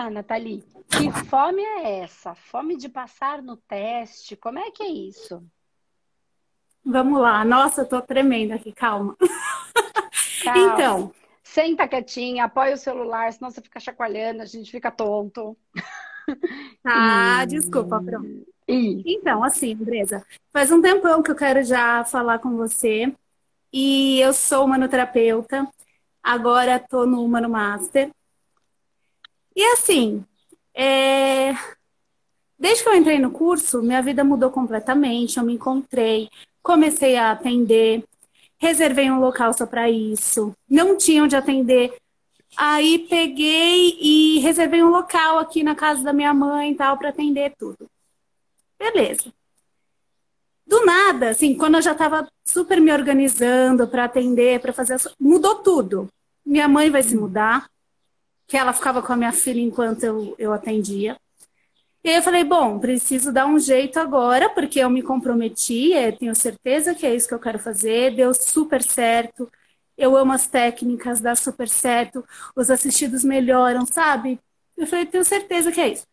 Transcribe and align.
lá, 0.00 0.10
Nathalie. 0.10 0.64
Que 0.88 1.12
fome 1.26 1.62
é 1.62 2.00
essa? 2.00 2.34
Fome 2.34 2.76
de 2.76 2.88
passar 2.88 3.42
no 3.42 3.56
teste? 3.56 4.34
Como 4.36 4.58
é 4.58 4.70
que 4.70 4.82
é 4.82 4.88
isso? 4.88 5.44
Vamos 6.84 7.20
lá. 7.20 7.44
Nossa, 7.44 7.82
eu 7.82 7.86
tô 7.86 8.00
tremendo 8.00 8.52
aqui, 8.52 8.72
calma. 8.72 9.16
calma. 10.42 10.74
Então. 10.74 11.12
Senta 11.42 11.86
quietinha, 11.86 12.44
apoia 12.44 12.74
o 12.74 12.78
celular, 12.78 13.32
senão 13.32 13.50
você 13.50 13.60
fica 13.60 13.80
chacoalhando, 13.80 14.40
a 14.40 14.46
gente 14.46 14.70
fica 14.70 14.90
tonto. 14.90 15.56
Ah, 16.84 17.44
desculpa, 17.44 18.00
pronto. 18.00 18.46
Então, 18.68 19.42
assim, 19.42 19.74
Andresa, 19.74 20.24
faz 20.52 20.70
um 20.70 20.80
tempão 20.80 21.22
que 21.22 21.30
eu 21.32 21.34
quero 21.34 21.62
já 21.64 22.04
falar 22.04 22.38
com 22.38 22.56
você. 22.56 23.12
E 23.72 24.20
eu 24.20 24.32
sou 24.32 24.66
manoterapeuta, 24.66 25.68
agora 26.22 26.78
tô 26.78 27.04
no 27.04 27.26
Mano 27.26 27.48
Master. 27.48 28.12
E 29.60 29.64
assim, 29.72 30.24
é... 30.72 31.52
desde 32.58 32.82
que 32.82 32.88
eu 32.88 32.96
entrei 32.96 33.18
no 33.18 33.30
curso, 33.30 33.82
minha 33.82 34.00
vida 34.00 34.24
mudou 34.24 34.50
completamente. 34.50 35.36
Eu 35.36 35.44
me 35.44 35.52
encontrei, 35.52 36.30
comecei 36.62 37.18
a 37.18 37.32
atender, 37.32 38.02
reservei 38.56 39.10
um 39.10 39.20
local 39.20 39.52
só 39.52 39.66
para 39.66 39.90
isso, 39.90 40.54
não 40.66 40.96
tinha 40.96 41.22
onde 41.22 41.36
atender. 41.36 41.94
Aí 42.56 43.00
peguei 43.00 43.98
e 44.00 44.38
reservei 44.38 44.82
um 44.82 44.88
local 44.88 45.38
aqui 45.38 45.62
na 45.62 45.74
casa 45.74 46.02
da 46.02 46.14
minha 46.14 46.32
mãe 46.32 46.72
e 46.72 46.74
tal 46.74 46.96
para 46.96 47.10
atender 47.10 47.54
tudo. 47.58 47.86
Beleza. 48.78 49.30
Do 50.66 50.86
nada, 50.86 51.28
assim, 51.28 51.54
quando 51.54 51.74
eu 51.74 51.82
já 51.82 51.92
estava 51.92 52.26
super 52.46 52.80
me 52.80 52.90
organizando 52.90 53.86
para 53.86 54.04
atender, 54.04 54.58
para 54.58 54.72
fazer, 54.72 54.96
mudou 55.20 55.56
tudo. 55.56 56.08
Minha 56.46 56.66
mãe 56.66 56.88
vai 56.88 57.02
se 57.02 57.14
mudar, 57.14 57.68
que 58.50 58.56
ela 58.56 58.72
ficava 58.72 59.00
com 59.00 59.12
a 59.12 59.16
minha 59.16 59.32
filha 59.32 59.60
enquanto 59.60 60.02
eu, 60.02 60.34
eu 60.36 60.52
atendia. 60.52 61.16
E 62.02 62.08
aí 62.08 62.16
eu 62.16 62.22
falei, 62.22 62.42
bom, 62.42 62.80
preciso 62.80 63.32
dar 63.32 63.46
um 63.46 63.60
jeito 63.60 64.00
agora, 64.00 64.48
porque 64.50 64.80
eu 64.80 64.90
me 64.90 65.02
comprometi, 65.02 65.92
é, 65.92 66.10
tenho 66.10 66.34
certeza 66.34 66.92
que 66.92 67.06
é 67.06 67.14
isso 67.14 67.28
que 67.28 67.34
eu 67.34 67.38
quero 67.38 67.60
fazer, 67.60 68.16
deu 68.16 68.34
super 68.34 68.82
certo. 68.82 69.48
Eu 69.96 70.16
amo 70.16 70.32
as 70.32 70.48
técnicas, 70.48 71.20
dá 71.20 71.36
super 71.36 71.68
certo, 71.68 72.24
os 72.56 72.70
assistidos 72.70 73.22
melhoram, 73.22 73.86
sabe? 73.86 74.40
Eu 74.76 74.86
falei, 74.86 75.06
tenho 75.06 75.24
certeza 75.24 75.70
que 75.70 75.80
é 75.80 75.88
isso. 75.90 76.06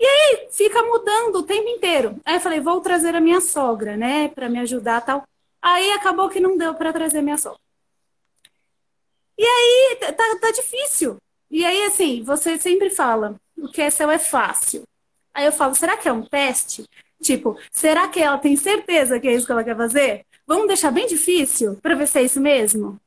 E 0.00 0.06
aí 0.06 0.48
fica 0.52 0.82
mudando 0.82 1.36
o 1.36 1.42
tempo 1.42 1.68
inteiro. 1.68 2.18
Aí 2.24 2.36
eu 2.36 2.40
falei, 2.40 2.60
vou 2.60 2.80
trazer 2.80 3.14
a 3.14 3.20
minha 3.20 3.42
sogra, 3.42 3.98
né, 3.98 4.28
para 4.28 4.48
me 4.48 4.58
ajudar 4.60 5.02
tal. 5.02 5.24
Aí 5.60 5.92
acabou 5.92 6.30
que 6.30 6.40
não 6.40 6.56
deu 6.56 6.74
para 6.74 6.92
trazer 6.92 7.20
minha 7.22 7.36
sogra. 7.38 7.60
E 9.38 9.44
aí 9.44 9.96
tá, 10.00 10.38
tá 10.40 10.50
difícil. 10.52 11.18
E 11.50 11.64
aí, 11.64 11.84
assim, 11.84 12.22
você 12.22 12.58
sempre 12.58 12.90
fala, 12.90 13.36
o 13.56 13.68
que 13.68 13.80
é 13.80 13.90
seu 13.90 14.10
é 14.10 14.18
fácil. 14.18 14.82
Aí 15.34 15.46
eu 15.46 15.52
falo, 15.52 15.74
será 15.74 15.96
que 15.96 16.08
é 16.08 16.12
um 16.12 16.22
teste? 16.22 16.84
Tipo, 17.22 17.58
será 17.70 18.08
que 18.08 18.20
ela 18.20 18.38
tem 18.38 18.56
certeza 18.56 19.18
que 19.20 19.28
é 19.28 19.34
isso 19.34 19.46
que 19.46 19.52
ela 19.52 19.64
quer 19.64 19.76
fazer? 19.76 20.24
Vamos 20.46 20.66
deixar 20.68 20.90
bem 20.90 21.06
difícil 21.06 21.76
para 21.76 21.94
ver 21.94 22.06
se 22.08 22.18
é 22.18 22.22
isso 22.24 22.40
mesmo? 22.40 23.00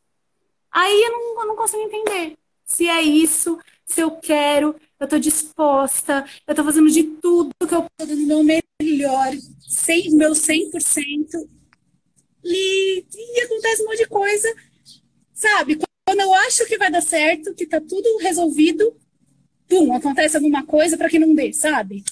Aí 0.71 1.01
eu 1.03 1.11
não, 1.11 1.41
eu 1.41 1.47
não 1.47 1.55
consigo 1.55 1.83
entender 1.83 2.37
se 2.69 2.87
é 2.87 3.01
isso, 3.01 3.59
se 3.83 3.99
eu 4.01 4.11
quero, 4.11 4.75
eu 4.99 5.07
tô 5.07 5.17
disposta, 5.17 6.23
eu 6.47 6.53
tô 6.53 6.63
fazendo 6.63 6.89
de 6.89 7.03
tudo 7.03 7.49
que 7.67 7.73
eu 7.73 7.81
tô 7.97 8.05
dando 8.05 8.27
meu 8.27 8.43
melhor, 8.79 9.33
sem 9.67 10.11
meu 10.11 10.35
100%. 10.35 11.49
E, 12.43 13.05
e 13.13 13.41
acontece 13.41 13.83
um 13.83 13.87
monte 13.87 13.97
de 13.97 14.07
coisa, 14.07 14.55
sabe? 15.33 15.79
Quando 16.09 16.21
eu 16.21 16.33
acho 16.33 16.65
que 16.65 16.75
vai 16.75 16.89
dar 16.89 17.01
certo, 17.01 17.53
que 17.53 17.67
tá 17.67 17.79
tudo 17.79 18.17
resolvido, 18.17 18.97
pum, 19.67 19.93
acontece 19.93 20.35
alguma 20.37 20.65
coisa 20.65 20.97
para 20.97 21.07
que 21.07 21.19
não 21.19 21.35
dê, 21.35 21.53
sabe? 21.53 22.03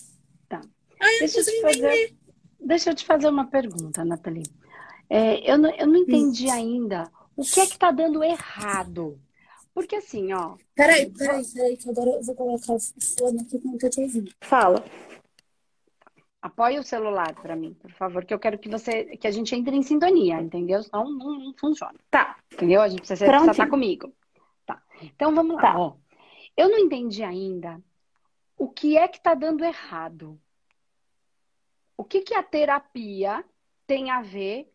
Ai, 1.02 1.20
deixa, 1.20 1.40
eu 1.40 1.46
te 1.46 1.62
fazer, 1.62 2.16
deixa 2.60 2.90
eu 2.92 2.96
te 2.96 3.04
fazer 3.04 3.28
uma 3.28 3.48
pergunta, 3.48 4.06
Nathalie. 4.06 4.46
É, 5.10 5.52
eu, 5.52 5.58
não, 5.58 5.74
eu 5.76 5.88
não 5.88 5.96
entendi 5.96 6.48
ainda 6.48 7.10
o 7.36 7.42
que 7.42 7.60
é 7.60 7.66
que 7.66 7.80
tá 7.80 7.90
dando 7.90 8.24
errado. 8.24 9.20
Porque 9.74 9.96
assim, 9.96 10.32
ó. 10.32 10.58
Peraí, 10.76 11.10
peraí, 11.10 11.44
peraí, 11.52 11.76
que 11.76 11.90
agora 11.90 12.12
eu 12.12 12.22
vou 12.22 12.36
colocar 12.36 12.74
o 12.74 12.80
fone 13.18 13.42
aqui 13.42 13.58
que 13.58 13.66
não 13.66 13.80
tô 13.80 13.90
te 13.90 14.00
ouvindo. 14.00 14.32
Fala. 14.42 14.86
Apoie 16.48 16.80
o 16.80 16.84
celular 16.84 17.34
para 17.36 17.56
mim, 17.56 17.74
por 17.74 17.92
favor, 17.92 18.26
que 18.26 18.34
eu 18.34 18.40
quero 18.40 18.58
que 18.58 18.70
você, 18.70 19.18
que 19.18 19.28
a 19.28 19.32
gente 19.32 19.56
entre 19.56 19.76
em 19.76 19.82
sintonia, 19.82 20.42
entendeu? 20.42 20.82
Senão 20.84 21.10
não, 21.10 21.40
não 21.40 21.54
funciona. 21.54 22.00
Tá. 22.10 22.38
Entendeu? 22.52 22.82
A 22.82 22.88
gente 22.88 23.00
precisa, 23.00 23.26
precisa 23.26 23.52
estar 23.52 23.70
comigo. 23.70 24.14
Tá. 24.66 24.82
Então 25.02 25.34
vamos 25.34 25.56
lá. 25.56 25.62
Tá. 25.62 25.80
Ó, 25.80 25.96
eu 26.56 26.70
não 26.70 26.80
entendi 26.80 27.24
ainda 27.24 27.82
o 28.58 28.68
que 28.70 28.98
é 28.98 29.08
que 29.08 29.22
tá 29.22 29.34
dando 29.34 29.64
errado 29.64 30.40
o 31.98 32.04
que, 32.04 32.22
que 32.22 32.36
a 32.36 32.44
terapia 32.44 33.44
tem 33.88 34.12
a 34.12 34.22
ver 34.22 34.72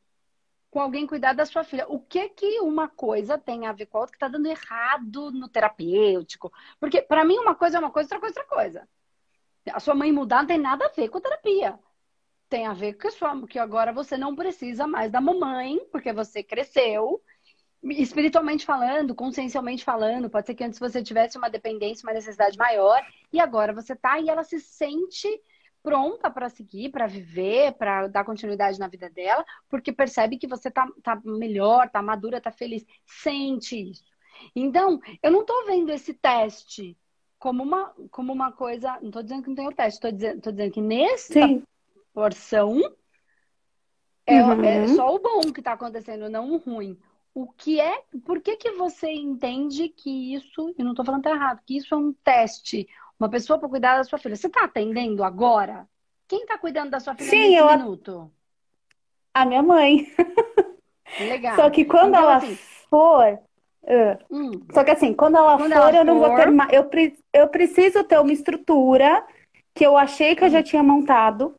com 0.68 0.80
alguém 0.80 1.06
cuidar 1.06 1.34
da 1.34 1.46
sua 1.46 1.62
filha? 1.62 1.86
O 1.88 2.00
que 2.00 2.28
que 2.30 2.60
uma 2.60 2.88
coisa 2.88 3.38
tem 3.38 3.66
a 3.66 3.72
ver 3.72 3.86
com 3.86 3.98
a 3.98 4.00
outra 4.00 4.12
que 4.12 4.16
está 4.16 4.28
dando 4.28 4.46
errado 4.46 5.30
no 5.30 5.48
terapêutico? 5.48 6.52
Porque 6.80 7.00
para 7.00 7.24
mim 7.24 7.38
uma 7.38 7.54
coisa 7.54 7.76
é 7.76 7.80
uma 7.80 7.92
coisa, 7.92 8.06
outra 8.06 8.20
coisa 8.20 8.40
é 8.40 8.42
outra 8.42 8.56
coisa. 8.56 8.88
A 9.70 9.80
sua 9.80 9.94
mãe 9.94 10.12
mudar 10.12 10.40
não 10.40 10.46
tem 10.46 10.58
nada 10.58 10.86
a 10.86 10.88
ver 10.88 11.08
com 11.08 11.18
a 11.18 11.20
terapia. 11.20 11.78
Tem 12.48 12.66
a 12.66 12.72
ver 12.72 12.94
com 12.94 13.10
sua, 13.10 13.46
que 13.46 13.58
agora 13.58 13.92
você 13.92 14.16
não 14.16 14.34
precisa 14.34 14.86
mais 14.86 15.10
da 15.10 15.20
mamãe, 15.20 15.78
porque 15.90 16.12
você 16.12 16.42
cresceu, 16.42 17.22
espiritualmente 17.82 18.66
falando, 18.66 19.14
consciencialmente 19.14 19.84
falando. 19.84 20.28
Pode 20.28 20.46
ser 20.46 20.54
que 20.54 20.64
antes 20.64 20.78
você 20.78 21.02
tivesse 21.02 21.38
uma 21.38 21.48
dependência, 21.48 22.06
uma 22.06 22.12
necessidade 22.12 22.58
maior, 22.58 23.04
e 23.32 23.40
agora 23.40 23.72
você 23.72 23.96
tá 23.96 24.18
e 24.18 24.28
ela 24.28 24.44
se 24.44 24.60
sente 24.60 25.28
pronta 25.82 26.30
para 26.30 26.48
seguir, 26.48 26.90
para 26.90 27.06
viver, 27.06 27.72
para 27.72 28.06
dar 28.06 28.24
continuidade 28.24 28.78
na 28.78 28.86
vida 28.86 29.10
dela, 29.10 29.44
porque 29.68 29.92
percebe 29.92 30.38
que 30.38 30.46
você 30.46 30.70
tá, 30.70 30.86
tá 31.02 31.20
melhor, 31.24 31.90
tá 31.90 32.00
madura, 32.00 32.40
tá 32.40 32.52
feliz. 32.52 32.84
Sente 33.04 33.90
isso. 33.90 34.04
Então, 34.54 35.00
eu 35.22 35.30
não 35.30 35.44
tô 35.44 35.64
vendo 35.66 35.90
esse 35.90 36.14
teste 36.14 36.96
como 37.42 37.64
uma, 37.64 37.92
como 38.12 38.32
uma 38.32 38.52
coisa. 38.52 39.00
Não 39.02 39.10
tô 39.10 39.20
dizendo 39.20 39.42
que 39.42 39.48
não 39.48 39.56
tem 39.56 39.66
o 39.66 39.72
teste, 39.72 40.00
tô 40.00 40.12
dizendo, 40.12 40.40
tô 40.40 40.52
dizendo 40.52 40.72
que 40.72 40.80
nessa 40.80 41.32
Sim. 41.32 41.64
porção 42.14 42.80
é, 44.24 44.40
uhum. 44.40 44.62
é, 44.62 44.86
só 44.86 45.12
o 45.12 45.18
bom 45.18 45.40
que 45.52 45.58
está 45.58 45.72
acontecendo, 45.72 46.30
não 46.30 46.52
o 46.52 46.58
ruim. 46.58 46.96
O 47.34 47.48
que 47.48 47.80
é, 47.80 48.04
por 48.24 48.40
que, 48.40 48.56
que 48.56 48.70
você 48.70 49.10
entende 49.10 49.88
que 49.88 50.34
isso, 50.36 50.72
e 50.78 50.84
não 50.84 50.92
estou 50.92 51.04
falando 51.04 51.26
errado, 51.26 51.60
que 51.66 51.78
isso 51.78 51.92
é 51.92 51.98
um 51.98 52.12
teste, 52.12 52.88
uma 53.18 53.28
pessoa 53.28 53.58
para 53.58 53.68
cuidar 53.68 53.96
da 53.96 54.04
sua 54.04 54.20
filha. 54.20 54.36
Você 54.36 54.46
está 54.46 54.62
atendendo 54.62 55.24
agora? 55.24 55.88
Quem 56.28 56.42
está 56.42 56.56
cuidando 56.56 56.90
da 56.90 57.00
sua 57.00 57.16
filha 57.16 57.28
Sim, 57.28 57.50
nesse 57.50 57.56
eu... 57.56 57.76
minuto? 57.76 58.32
A 59.34 59.44
minha 59.44 59.64
mãe. 59.64 60.06
Legal. 61.18 61.56
Só 61.56 61.70
que 61.70 61.84
quando 61.84 62.10
então, 62.10 62.22
ela 62.22 62.36
assim... 62.36 62.54
for. 62.88 63.40
Uh, 63.84 64.16
hum. 64.30 64.50
Só 64.72 64.84
que 64.84 64.90
assim, 64.90 65.12
quando 65.12 65.36
ela 65.36 65.56
quando 65.56 65.72
for, 65.72 65.78
ela 65.78 65.96
eu 65.96 66.04
não 66.04 66.20
for... 66.20 66.28
vou 66.28 66.36
ter 66.36 66.50
mais. 66.50 66.72
Eu, 66.72 66.84
pre... 66.84 67.14
eu 67.32 67.48
preciso 67.48 68.04
ter 68.04 68.18
uma 68.18 68.32
estrutura 68.32 69.24
que 69.74 69.84
eu 69.84 69.96
achei 69.96 70.36
que 70.36 70.44
eu 70.44 70.50
já 70.50 70.60
hum. 70.60 70.64
tinha 70.64 70.82
montado 70.82 71.54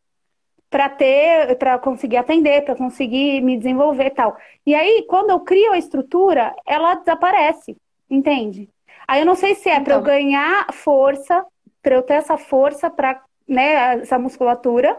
para 0.69 0.89
ter, 0.89 1.55
para 1.57 1.77
conseguir 1.77 2.17
atender, 2.17 2.63
para 2.63 2.75
conseguir 2.75 3.41
me 3.41 3.57
desenvolver 3.57 4.07
e 4.07 4.09
tal. 4.11 4.37
E 4.65 4.73
aí, 4.73 5.05
quando 5.07 5.29
eu 5.29 5.39
crio 5.41 5.71
a 5.71 5.77
estrutura, 5.77 6.55
ela 6.65 6.95
desaparece, 6.95 7.77
entende? 8.09 8.67
Aí 9.07 9.21
eu 9.21 9.25
não 9.25 9.35
sei 9.35 9.53
se 9.53 9.69
é 9.69 9.73
então... 9.73 9.83
para 9.83 9.93
eu 9.95 10.01
ganhar 10.01 10.65
força 10.73 11.45
para 11.83 11.95
eu 11.95 12.01
ter 12.01 12.13
essa 12.13 12.37
força 12.37 12.89
para 12.89 13.21
né, 13.45 13.99
essa 13.99 14.17
musculatura, 14.17 14.97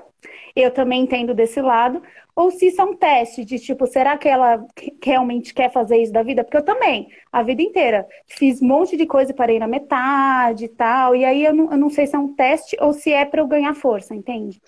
eu 0.54 0.70
também 0.70 1.02
entendo 1.02 1.34
desse 1.34 1.60
lado, 1.60 2.02
ou 2.34 2.50
se 2.50 2.66
isso 2.66 2.80
é 2.80 2.84
um 2.84 2.96
teste 2.96 3.44
de 3.44 3.58
tipo, 3.58 3.86
será 3.86 4.18
que 4.18 4.28
ela 4.28 4.64
realmente 5.02 5.54
quer 5.54 5.70
fazer 5.72 5.98
isso 5.98 6.12
da 6.12 6.22
vida? 6.22 6.42
Porque 6.42 6.56
eu 6.56 6.64
também, 6.64 7.08
a 7.32 7.42
vida 7.42 7.62
inteira, 7.62 8.06
fiz 8.26 8.60
um 8.60 8.66
monte 8.66 8.96
de 8.96 9.06
coisa 9.06 9.30
e 9.30 9.34
parei 9.34 9.58
na 9.58 9.68
metade 9.68 10.64
e 10.64 10.68
tal, 10.68 11.14
e 11.14 11.24
aí 11.24 11.44
eu 11.44 11.54
não, 11.54 11.70
eu 11.70 11.78
não 11.78 11.90
sei 11.90 12.06
se 12.06 12.16
é 12.16 12.18
um 12.18 12.34
teste 12.34 12.76
ou 12.80 12.92
se 12.92 13.12
é 13.12 13.24
para 13.24 13.40
eu 13.40 13.46
ganhar 13.46 13.74
força, 13.74 14.14
entende? 14.14 14.60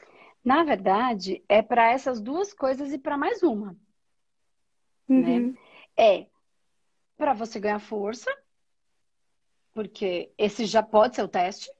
Na 0.44 0.62
verdade, 0.62 1.43
é 1.49 1.61
para 1.61 1.91
essas 1.91 2.20
duas 2.20 2.52
coisas 2.52 2.93
e 2.93 2.99
para 2.99 3.19
mais 3.19 3.43
uma. 3.43 3.76
Uhum. 5.09 5.49
Né? 5.49 5.55
É 5.97 6.26
para 7.17 7.32
você 7.32 7.59
ganhar 7.59 7.81
força, 7.81 8.31
porque 9.73 10.31
esse 10.38 10.67
já 10.67 10.82
pode 10.82 11.17
ser 11.17 11.23
o 11.23 11.29
teste, 11.29 11.70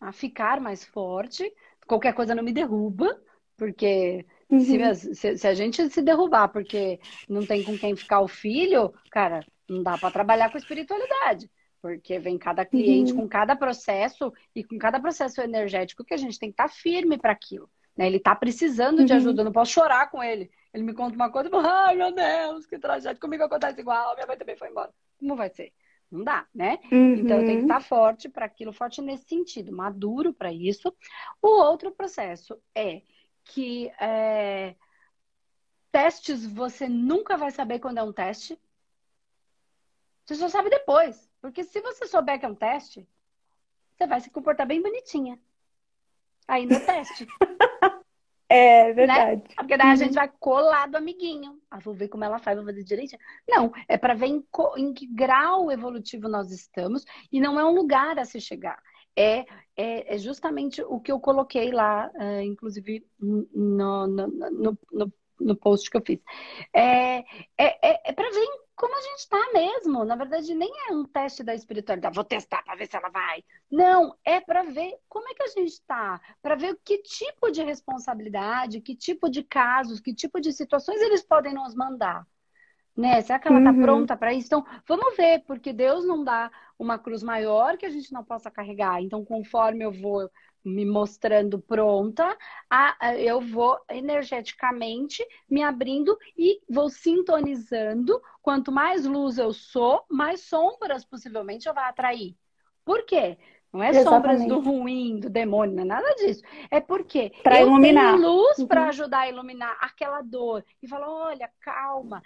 a 0.00 0.12
ficar 0.12 0.60
mais 0.60 0.84
forte. 0.84 1.50
Qualquer 1.92 2.14
coisa 2.14 2.34
não 2.34 2.42
me 2.42 2.54
derruba, 2.54 3.20
porque 3.54 4.24
uhum. 4.48 4.94
se, 4.94 5.14
se, 5.14 5.36
se, 5.36 5.46
a 5.46 5.52
gente 5.52 5.90
se 5.90 6.00
derrubar 6.00 6.48
porque 6.48 6.98
não 7.28 7.44
tem 7.44 7.62
com 7.62 7.76
quem 7.76 7.94
ficar 7.94 8.22
o 8.22 8.28
filho, 8.28 8.94
cara, 9.10 9.44
não 9.68 9.82
dá 9.82 9.98
para 9.98 10.10
trabalhar 10.10 10.50
com 10.50 10.56
espiritualidade. 10.56 11.50
Porque 11.82 12.18
vem 12.18 12.38
cada 12.38 12.64
cliente 12.64 13.12
uhum. 13.12 13.18
com 13.18 13.28
cada 13.28 13.54
processo 13.54 14.32
e 14.56 14.64
com 14.64 14.78
cada 14.78 14.98
processo 14.98 15.42
energético 15.42 16.02
que 16.02 16.14
a 16.14 16.16
gente 16.16 16.38
tem 16.38 16.48
que 16.48 16.54
estar 16.54 16.68
tá 16.68 16.74
firme 16.74 17.18
para 17.18 17.32
aquilo. 17.32 17.68
Né? 17.94 18.06
Ele 18.06 18.16
está 18.16 18.34
precisando 18.34 19.00
uhum. 19.00 19.04
de 19.04 19.12
ajuda, 19.12 19.42
eu 19.42 19.44
não 19.44 19.52
posso 19.52 19.72
chorar 19.72 20.10
com 20.10 20.22
ele. 20.22 20.50
Ele 20.72 20.84
me 20.84 20.94
conta 20.94 21.14
uma 21.14 21.30
coisa, 21.30 21.50
ai 21.52 21.94
meu 21.94 22.10
Deus, 22.10 22.64
que 22.64 22.78
tragédia, 22.78 23.20
comigo 23.20 23.44
acontece 23.44 23.82
igual, 23.82 24.14
minha 24.14 24.26
mãe 24.26 24.38
também 24.38 24.56
foi 24.56 24.70
embora. 24.70 24.90
Como 25.18 25.36
vai 25.36 25.50
ser? 25.50 25.74
Não 26.12 26.22
dá, 26.22 26.46
né? 26.54 26.78
Uhum. 26.92 27.14
Então 27.14 27.38
eu 27.38 27.46
tenho 27.46 27.58
que 27.60 27.64
estar 27.64 27.80
forte 27.80 28.28
para 28.28 28.44
aquilo, 28.44 28.72
forte 28.72 29.00
nesse 29.00 29.24
sentido, 29.24 29.72
maduro 29.72 30.34
para 30.34 30.52
isso. 30.52 30.94
O 31.40 31.48
outro 31.48 31.90
processo 31.90 32.60
é 32.74 33.00
que 33.44 33.90
é, 33.98 34.76
testes 35.90 36.46
você 36.46 36.86
nunca 36.86 37.36
vai 37.36 37.50
saber 37.50 37.78
quando 37.78 37.98
é 37.98 38.02
um 38.02 38.12
teste. 38.12 38.60
Você 40.24 40.34
só 40.34 40.48
sabe 40.50 40.68
depois. 40.68 41.30
Porque 41.40 41.64
se 41.64 41.80
você 41.80 42.06
souber 42.06 42.38
que 42.38 42.44
é 42.44 42.48
um 42.48 42.54
teste, 42.54 43.08
você 43.96 44.06
vai 44.06 44.20
se 44.20 44.30
comportar 44.30 44.66
bem 44.66 44.82
bonitinha. 44.82 45.40
Aí 46.46 46.66
no 46.66 46.78
teste. 46.78 47.26
É 48.48 48.88
né? 48.88 48.92
verdade. 48.92 49.42
Né? 49.42 49.54
Porque 49.56 49.76
daí 49.76 49.90
a 49.90 49.96
gente 49.96 50.10
uhum. 50.10 50.14
vai 50.14 50.30
colar 50.38 50.88
do 50.88 50.96
amiguinho. 50.96 51.58
Ah, 51.70 51.78
vou 51.78 51.94
ver 51.94 52.08
como 52.08 52.24
ela 52.24 52.38
faz, 52.38 52.56
vou 52.56 52.66
fazer 52.66 52.84
direitinho. 52.84 53.20
Não, 53.48 53.72
é 53.88 53.96
para 53.96 54.14
ver 54.14 54.26
em, 54.26 54.44
em, 54.76 54.92
que 54.92 55.06
grau 55.06 55.70
evolutivo 55.70 56.28
nós 56.28 56.50
estamos 56.50 57.04
e 57.30 57.40
não 57.40 57.58
é 57.58 57.64
um 57.64 57.74
lugar 57.74 58.18
a 58.18 58.24
se 58.24 58.40
chegar. 58.40 58.80
É, 59.16 59.44
é, 59.76 60.14
é 60.14 60.18
justamente 60.18 60.82
o 60.82 60.98
que 61.00 61.12
eu 61.12 61.20
coloquei 61.20 61.70
lá, 61.70 62.10
uh, 62.14 62.40
inclusive 62.40 63.06
no, 63.20 64.06
no, 64.06 64.26
no, 64.26 64.78
no, 64.90 65.12
no 65.40 65.56
post 65.56 65.90
que 65.90 65.96
eu 65.96 66.02
fiz. 66.02 66.20
É, 66.72 67.18
é, 67.18 67.24
é, 67.58 68.00
é 68.06 68.12
para 68.12 68.30
ver 68.30 68.40
em 68.40 68.61
como 68.74 68.96
a 68.96 69.00
gente 69.00 69.18
está 69.18 69.52
mesmo. 69.52 70.04
Na 70.04 70.16
verdade, 70.16 70.54
nem 70.54 70.70
é 70.88 70.92
um 70.92 71.04
teste 71.04 71.42
da 71.42 71.54
espiritualidade. 71.54 72.14
Vou 72.14 72.24
testar 72.24 72.62
para 72.62 72.74
ver 72.74 72.86
se 72.86 72.96
ela 72.96 73.08
vai. 73.10 73.44
Não, 73.70 74.16
é 74.24 74.40
para 74.40 74.62
ver 74.62 74.96
como 75.08 75.28
é 75.28 75.34
que 75.34 75.42
a 75.42 75.48
gente 75.48 75.72
está, 75.72 76.20
para 76.40 76.54
ver 76.54 76.78
que 76.84 76.98
tipo 76.98 77.50
de 77.50 77.62
responsabilidade, 77.62 78.80
que 78.80 78.94
tipo 78.96 79.28
de 79.28 79.42
casos, 79.42 80.00
que 80.00 80.14
tipo 80.14 80.40
de 80.40 80.52
situações 80.52 81.00
eles 81.00 81.22
podem 81.22 81.54
nos 81.54 81.74
mandar. 81.74 82.26
Né? 82.96 83.22
Será 83.22 83.38
que 83.38 83.48
ela 83.48 83.58
está 83.58 83.70
uhum. 83.70 83.82
pronta 83.82 84.16
para 84.16 84.34
isso? 84.34 84.48
Então, 84.48 84.66
vamos 84.86 85.16
ver, 85.16 85.42
porque 85.46 85.72
Deus 85.72 86.04
não 86.06 86.22
dá 86.22 86.50
uma 86.78 86.98
cruz 86.98 87.22
maior 87.22 87.78
que 87.78 87.86
a 87.86 87.90
gente 87.90 88.12
não 88.12 88.22
possa 88.22 88.50
carregar. 88.50 89.00
Então, 89.02 89.24
conforme 89.24 89.84
eu 89.84 89.92
vou 89.92 90.30
me 90.64 90.84
mostrando 90.84 91.58
pronta, 91.60 92.36
a, 92.70 93.16
eu 93.18 93.40
vou 93.40 93.78
energeticamente 93.90 95.26
me 95.50 95.62
abrindo 95.62 96.16
e 96.36 96.60
vou 96.68 96.88
sintonizando. 96.88 98.20
Quanto 98.40 98.70
mais 98.72 99.04
luz 99.06 99.38
eu 99.38 99.52
sou, 99.52 100.04
mais 100.10 100.40
sombras 100.42 101.04
possivelmente 101.04 101.66
eu 101.68 101.74
vou 101.74 101.82
atrair. 101.82 102.36
Por 102.84 103.04
quê? 103.04 103.38
Não 103.72 103.82
é 103.82 103.88
Exatamente. 103.88 104.42
sombras 104.42 104.46
do 104.46 104.60
ruim, 104.60 105.18
do 105.18 105.30
demônio, 105.30 105.74
não 105.74 105.82
é 105.82 105.86
nada 105.86 106.14
disso. 106.16 106.42
É 106.70 106.78
porque 106.78 107.32
pra 107.42 107.60
eu 107.60 107.68
iluminar. 107.68 108.16
tenho 108.16 108.28
luz 108.28 108.58
uhum. 108.58 108.66
para 108.66 108.88
ajudar 108.88 109.20
a 109.20 109.28
iluminar 109.30 109.78
aquela 109.80 110.20
dor. 110.20 110.62
E 110.82 110.86
fala, 110.86 111.08
olha, 111.08 111.50
calma, 111.58 112.22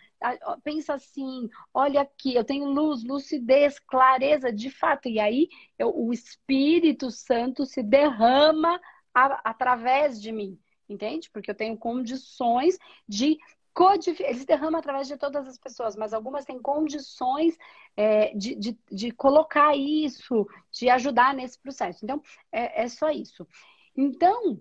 pensa 0.65 0.95
assim, 0.95 1.49
olha 1.73 2.01
aqui, 2.01 2.35
eu 2.35 2.43
tenho 2.43 2.67
luz, 2.67 3.05
lucidez, 3.05 3.79
clareza, 3.79 4.53
de 4.53 4.71
fato. 4.71 5.09
E 5.09 5.21
aí 5.21 5.49
eu, 5.79 5.97
o 5.97 6.13
Espírito 6.13 7.13
Santo 7.13 7.65
se 7.65 7.81
derrama 7.81 8.81
a, 9.15 9.49
através 9.49 10.21
de 10.21 10.33
mim. 10.33 10.59
Entende? 10.89 11.29
Porque 11.31 11.51
eu 11.51 11.55
tenho 11.55 11.77
condições 11.77 12.79
de 13.09 13.39
codificar. 13.77 14.31
Ele 14.31 14.39
se 14.39 14.47
derrama 14.47 14.79
através 14.79 15.07
de 15.07 15.19
todas 15.19 15.47
as 15.47 15.59
pessoas, 15.59 15.95
mas 15.95 16.15
algumas 16.15 16.47
têm 16.47 16.59
condições 16.59 17.59
é, 17.95 18.35
de, 18.35 18.55
de, 18.55 18.79
de, 18.91 19.11
colocar 19.11 19.77
isso, 19.77 20.49
de 20.73 20.89
ajudar 20.89 21.35
nesse 21.35 21.59
processo. 21.59 22.03
Então, 22.03 22.23
é, 22.51 22.85
é 22.85 22.89
só 22.89 23.11
isso. 23.11 23.47
Então, 23.95 24.59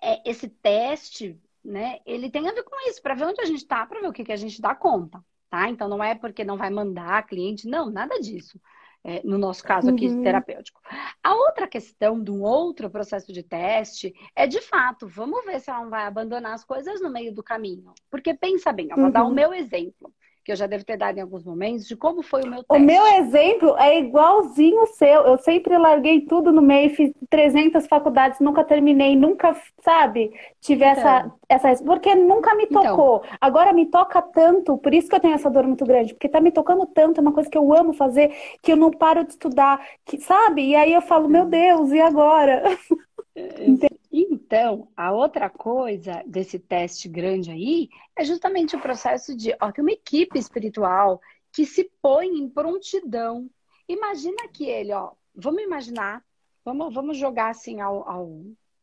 é, 0.00 0.30
esse 0.30 0.48
teste, 0.48 1.36
né, 1.62 1.98
ele 2.06 2.30
tem 2.30 2.48
a 2.48 2.52
ver 2.52 2.62
com 2.62 2.88
isso, 2.88 3.02
para 3.02 3.14
ver 3.14 3.26
onde 3.26 3.40
a 3.40 3.46
gente 3.46 3.58
está, 3.58 3.84
para 3.84 4.00
ver 4.00 4.08
o 4.08 4.12
que, 4.12 4.24
que 4.24 4.32
a 4.32 4.36
gente 4.36 4.62
dá 4.62 4.76
conta, 4.76 5.22
tá? 5.50 5.68
Então, 5.68 5.88
não 5.88 6.02
é 6.02 6.14
porque 6.14 6.44
não 6.44 6.56
vai 6.56 6.70
mandar 6.70 7.26
cliente, 7.26 7.66
não, 7.66 7.90
nada 7.90 8.20
disso 8.20 8.60
é, 9.04 9.20
no 9.22 9.36
nosso 9.36 9.62
caso 9.62 9.90
aqui 9.90 10.08
uhum. 10.08 10.22
terapêutico. 10.22 10.80
A 11.22 11.34
outra 11.34 11.68
questão 11.68 12.22
de 12.22 12.30
um 12.30 12.42
outro 12.42 12.88
processo 12.88 13.32
de 13.32 13.42
teste 13.42 14.14
é, 14.34 14.46
de 14.46 14.62
fato, 14.62 15.06
vamos 15.06 15.44
ver 15.44 15.60
se 15.60 15.70
ela 15.70 15.82
não 15.82 15.90
vai 15.90 16.06
abandonar 16.06 16.54
as 16.54 16.64
coisas 16.64 17.02
no 17.02 17.10
meio 17.10 17.32
do 17.32 17.42
caminho. 17.42 17.92
Porque 18.10 18.32
pensa 18.32 18.72
bem, 18.72 18.88
eu 18.90 18.96
vou 18.96 19.04
uhum. 19.06 19.10
dar 19.10 19.24
o 19.24 19.28
uhum. 19.28 19.34
meu 19.34 19.52
exemplo 19.52 20.10
que 20.44 20.52
eu 20.52 20.56
já 20.56 20.66
devo 20.66 20.84
ter 20.84 20.98
dado 20.98 21.16
em 21.16 21.22
alguns 21.22 21.42
momentos, 21.42 21.86
de 21.86 21.96
como 21.96 22.22
foi 22.22 22.42
o 22.42 22.46
meu 22.46 22.62
teste. 22.62 22.70
O 22.70 22.78
meu 22.78 23.06
exemplo 23.06 23.76
é 23.78 23.98
igualzinho 23.98 24.82
o 24.82 24.86
seu. 24.86 25.22
Eu 25.22 25.38
sempre 25.38 25.76
larguei 25.78 26.20
tudo 26.20 26.52
no 26.52 26.60
meio, 26.60 26.94
fiz 26.94 27.10
300 27.30 27.86
faculdades, 27.86 28.40
nunca 28.40 28.62
terminei, 28.62 29.16
nunca, 29.16 29.56
sabe, 29.82 30.32
tive 30.60 30.84
então. 30.84 31.32
essa, 31.48 31.70
essa. 31.70 31.84
Porque 31.84 32.14
nunca 32.14 32.54
me 32.54 32.64
então. 32.64 32.82
tocou. 32.82 33.22
Então. 33.24 33.38
Agora 33.40 33.72
me 33.72 33.86
toca 33.86 34.20
tanto, 34.20 34.76
por 34.76 34.92
isso 34.92 35.08
que 35.08 35.14
eu 35.14 35.20
tenho 35.20 35.34
essa 35.34 35.50
dor 35.50 35.66
muito 35.66 35.86
grande, 35.86 36.12
porque 36.12 36.28
tá 36.28 36.40
me 36.40 36.50
tocando 36.50 36.84
tanto, 36.86 37.18
é 37.18 37.22
uma 37.22 37.32
coisa 37.32 37.48
que 37.48 37.56
eu 37.56 37.72
amo 37.74 37.94
fazer, 37.94 38.30
que 38.62 38.70
eu 38.70 38.76
não 38.76 38.90
paro 38.90 39.24
de 39.24 39.30
estudar, 39.30 39.80
que, 40.04 40.20
sabe? 40.20 40.62
E 40.62 40.76
aí 40.76 40.92
eu 40.92 41.00
falo, 41.00 41.26
meu 41.26 41.46
Deus, 41.46 41.90
e 41.90 42.00
agora? 42.00 42.62
Então, 44.16 44.86
a 44.96 45.10
outra 45.10 45.50
coisa 45.50 46.22
desse 46.24 46.56
teste 46.56 47.08
grande 47.08 47.50
aí 47.50 47.88
é 48.16 48.24
justamente 48.24 48.76
o 48.76 48.80
processo 48.80 49.36
de, 49.36 49.52
ó, 49.60 49.72
tem 49.72 49.82
uma 49.82 49.90
equipe 49.90 50.38
espiritual 50.38 51.20
que 51.52 51.66
se 51.66 51.90
põe 52.00 52.28
em 52.28 52.48
prontidão. 52.48 53.50
Imagina 53.88 54.46
que 54.52 54.66
ele, 54.66 54.92
ó, 54.92 55.10
vamos 55.34 55.64
imaginar, 55.64 56.24
vamos, 56.64 56.94
vamos 56.94 57.18
jogar 57.18 57.48
assim 57.48 57.80
ao, 57.80 58.08
ao 58.08 58.40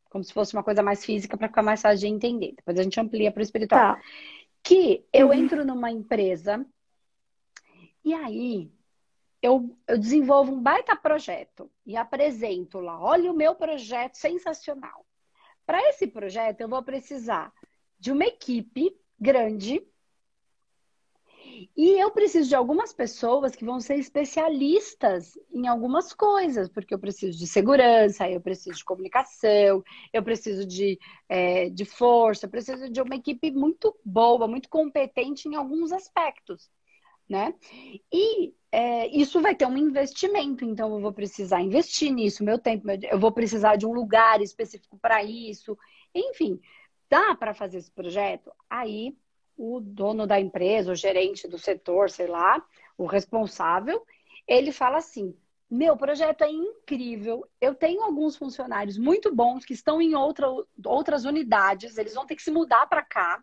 como 0.10 0.22
se 0.22 0.34
fosse 0.34 0.54
uma 0.54 0.64
coisa 0.64 0.84
mais 0.84 1.06
física 1.06 1.38
para 1.38 1.48
ficar 1.48 1.64
mais 1.64 1.82
fácil 1.82 2.00
de 2.00 2.08
entender. 2.08 2.54
Depois 2.58 2.78
a 2.78 2.84
gente 2.84 3.00
amplia 3.00 3.32
para 3.32 3.40
o 3.40 3.44
espiritual. 3.44 3.96
Tá. 3.96 4.02
Que 4.62 5.06
eu 5.14 5.28
uhum. 5.28 5.34
entro 5.34 5.64
numa 5.64 5.90
empresa 5.90 6.66
e 8.04 8.14
aí 8.14 8.70
eu, 9.42 9.74
eu 9.88 9.98
desenvolvo 9.98 10.52
um 10.52 10.62
baita 10.62 10.94
projeto 10.94 11.72
e 11.86 11.96
apresento 11.96 12.82
lá. 12.82 13.00
Olha 13.00 13.32
o 13.32 13.34
meu 13.34 13.56
projeto 13.56 14.16
sensacional. 14.16 15.06
Para 15.72 15.88
esse 15.88 16.06
projeto, 16.06 16.60
eu 16.60 16.68
vou 16.68 16.84
precisar 16.84 17.50
de 17.98 18.12
uma 18.12 18.26
equipe 18.26 18.94
grande 19.18 19.82
e 21.78 21.98
eu 21.98 22.12
preciso 22.12 22.50
de 22.50 22.56
algumas 22.56 22.92
pessoas 22.92 23.56
que 23.56 23.64
vão 23.64 23.80
ser 23.80 23.96
especialistas 23.96 25.40
em 25.50 25.68
algumas 25.68 26.12
coisas, 26.12 26.68
porque 26.68 26.94
eu 26.94 27.00
preciso 27.00 27.40
de 27.40 27.48
segurança, 27.48 28.30
eu 28.30 28.42
preciso 28.42 28.80
de 28.80 28.84
comunicação, 28.84 29.82
eu 30.12 30.22
preciso 30.22 30.68
de, 30.68 31.00
é, 31.30 31.70
de 31.70 31.86
força, 31.86 32.48
eu 32.48 32.50
preciso 32.50 32.90
de 32.90 33.02
uma 33.02 33.16
equipe 33.16 33.50
muito 33.50 33.98
boa, 34.04 34.50
muito 34.50 34.68
competente 34.68 35.48
em 35.48 35.56
alguns 35.56 35.94
aspectos 35.94 36.70
né? 37.32 37.56
E 38.12 38.54
é, 38.72 39.08
isso 39.08 39.42
vai 39.42 39.56
ter 39.56 39.66
um 39.66 39.78
investimento, 39.78 40.66
então 40.66 40.94
eu 40.94 41.00
vou 41.00 41.14
precisar 41.14 41.62
investir 41.62 42.12
nisso, 42.12 42.44
meu 42.44 42.60
tempo, 42.60 42.86
eu 42.90 43.18
vou 43.18 43.32
precisar 43.32 43.78
de 43.78 43.86
um 43.86 43.94
lugar 43.94 44.42
específico 44.42 45.00
para 45.02 45.24
isso, 45.24 45.78
enfim, 46.14 46.60
dá 47.10 47.34
para 47.36 47.54
fazer 47.54 47.78
esse 47.78 47.92
projeto? 47.92 48.52
Aí 48.70 49.16
o 49.58 49.80
dono 49.80 50.28
da 50.28 50.40
empresa, 50.40 50.92
o 50.92 50.96
gerente 50.96 51.48
do 51.48 51.58
setor, 51.58 52.10
sei 52.10 52.28
lá, 52.28 52.62
o 52.98 53.06
responsável, 53.06 54.06
ele 54.48 54.72
fala 54.72 54.98
assim: 54.98 55.36
meu 55.70 55.96
projeto 55.96 56.44
é 56.44 56.50
incrível. 56.50 57.48
Eu 57.60 57.76
tenho 57.76 58.02
alguns 58.02 58.36
funcionários 58.36 58.98
muito 58.98 59.34
bons 59.34 59.64
que 59.64 59.74
estão 59.74 60.02
em 60.02 60.16
outra, 60.16 60.48
outras 60.86 61.26
unidades, 61.26 61.98
eles 61.98 62.14
vão 62.14 62.26
ter 62.26 62.36
que 62.36 62.44
se 62.44 62.52
mudar 62.52 62.88
para 62.88 63.04
cá 63.04 63.42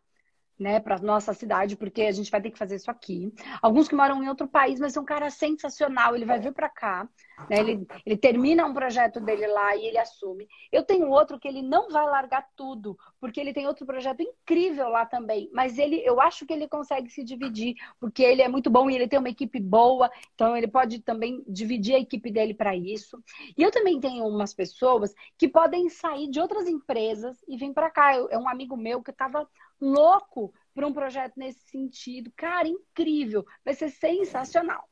né, 0.59 0.81
para 0.81 0.99
nossa 0.99 1.33
cidade, 1.33 1.77
porque 1.77 2.03
a 2.03 2.12
gente 2.12 2.31
vai 2.31 2.41
ter 2.41 2.50
que 2.50 2.59
fazer 2.59 2.77
isso 2.77 2.91
aqui. 2.91 3.33
Alguns 3.62 3.88
que 3.88 3.95
moram 3.95 4.23
em 4.23 4.29
outro 4.29 4.49
país, 4.49 4.81
mas 4.81 4.97
é 4.97 5.00
um 5.00 5.05
cara 5.05 5.31
sensacional, 5.31 6.15
ele 6.15 6.25
vai 6.25 6.41
vir 6.41 6.53
para 6.53 6.69
cá, 6.69 7.09
né, 7.49 7.59
ele, 7.61 7.87
ele 8.04 8.16
termina 8.16 8.66
um 8.66 8.75
projeto 8.75 9.21
dele 9.21 9.47
lá 9.47 9.76
e 9.76 9.87
ele 9.87 9.99
assume. 9.99 10.49
Eu 10.73 10.83
tenho 10.83 11.09
outro 11.09 11.38
que 11.38 11.47
ele 11.47 11.62
não 11.62 11.88
vai 11.88 12.04
largar 12.07 12.47
tudo, 12.57 12.99
porque 13.21 13.40
ele 13.40 13.52
tem 13.52 13.66
outro 13.66 13.87
projeto 13.87 14.23
incrível 14.23 14.88
lá 14.88 15.04
também, 15.07 15.50
mas 15.52 15.78
ele, 15.78 16.02
eu 16.04 16.21
acho 16.21 16.47
que 16.47 16.52
ele 16.52 16.68
consegue 16.68 17.11
se 17.11 17.23
dividir, 17.23 17.75
porque 18.00 18.23
ele 18.23 18.42
é 18.42 18.49
muito 18.49 18.71
bom 18.71 18.90
e 18.90 18.95
ele 18.95 19.09
tem 19.09 19.18
uma 19.18 19.28
equipe 19.28 19.61
boa, 19.61 20.11
então 20.35 20.57
ele 20.57 20.68
pode 20.68 21.00
também 21.00 21.42
dividir 21.47 21.95
a 21.95 22.00
equipe 22.00 22.30
dele 22.30 22.54
para 22.54 22.75
isso. 22.75 23.23
E 23.57 23.62
eu 23.62 23.71
também 23.71 24.00
tenho 24.00 24.26
umas 24.26 24.54
pessoas 24.54 25.14
que 25.37 25.49
podem 25.49 25.88
sair 25.88 26.28
de 26.28 26.40
outras 26.40 26.68
empresas 26.68 27.42
e 27.49 27.57
vir 27.57 27.73
para 27.73 27.90
cá. 27.90 28.14
É 28.30 28.38
um 28.38 28.49
amigo 28.49 28.76
meu 28.76 29.02
que 29.02 29.11
estava 29.11 29.49
louco 29.80 30.52
para 30.75 30.87
um 30.87 30.92
projeto 30.92 31.35
nesse 31.37 31.61
sentido. 31.68 32.33
Cara, 32.37 32.68
incrível, 32.68 33.45
vai 33.64 33.75
ser 33.75 33.90
sensacional. 33.90 34.88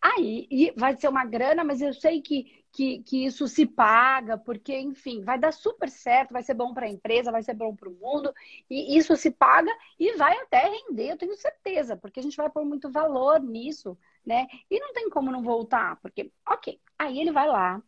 Aí, 0.00 0.48
vai 0.76 0.96
ser 0.96 1.08
uma 1.08 1.24
grana, 1.24 1.64
mas 1.64 1.80
eu 1.80 1.92
sei 1.92 2.22
que, 2.22 2.64
que, 2.72 3.02
que 3.02 3.24
isso 3.26 3.48
se 3.48 3.66
paga, 3.66 4.38
porque, 4.38 4.78
enfim, 4.78 5.22
vai 5.22 5.38
dar 5.38 5.52
super 5.52 5.88
certo, 5.90 6.32
vai 6.32 6.42
ser 6.42 6.54
bom 6.54 6.72
para 6.72 6.86
a 6.86 6.88
empresa, 6.90 7.32
vai 7.32 7.42
ser 7.42 7.54
bom 7.54 7.74
para 7.74 7.88
o 7.88 7.92
mundo, 7.94 8.32
e 8.70 8.96
isso 8.96 9.16
se 9.16 9.30
paga 9.30 9.70
e 9.98 10.16
vai 10.16 10.36
até 10.38 10.68
render, 10.68 11.10
eu 11.10 11.18
tenho 11.18 11.36
certeza, 11.36 11.96
porque 11.96 12.20
a 12.20 12.22
gente 12.22 12.36
vai 12.36 12.48
pôr 12.48 12.64
muito 12.64 12.90
valor 12.90 13.40
nisso, 13.40 13.98
né? 14.24 14.46
E 14.70 14.78
não 14.78 14.92
tem 14.92 15.10
como 15.10 15.32
não 15.32 15.42
voltar, 15.42 15.96
porque, 16.00 16.30
ok, 16.46 16.80
aí 16.98 17.18
ele 17.20 17.32
vai 17.32 17.48
lá, 17.48 17.82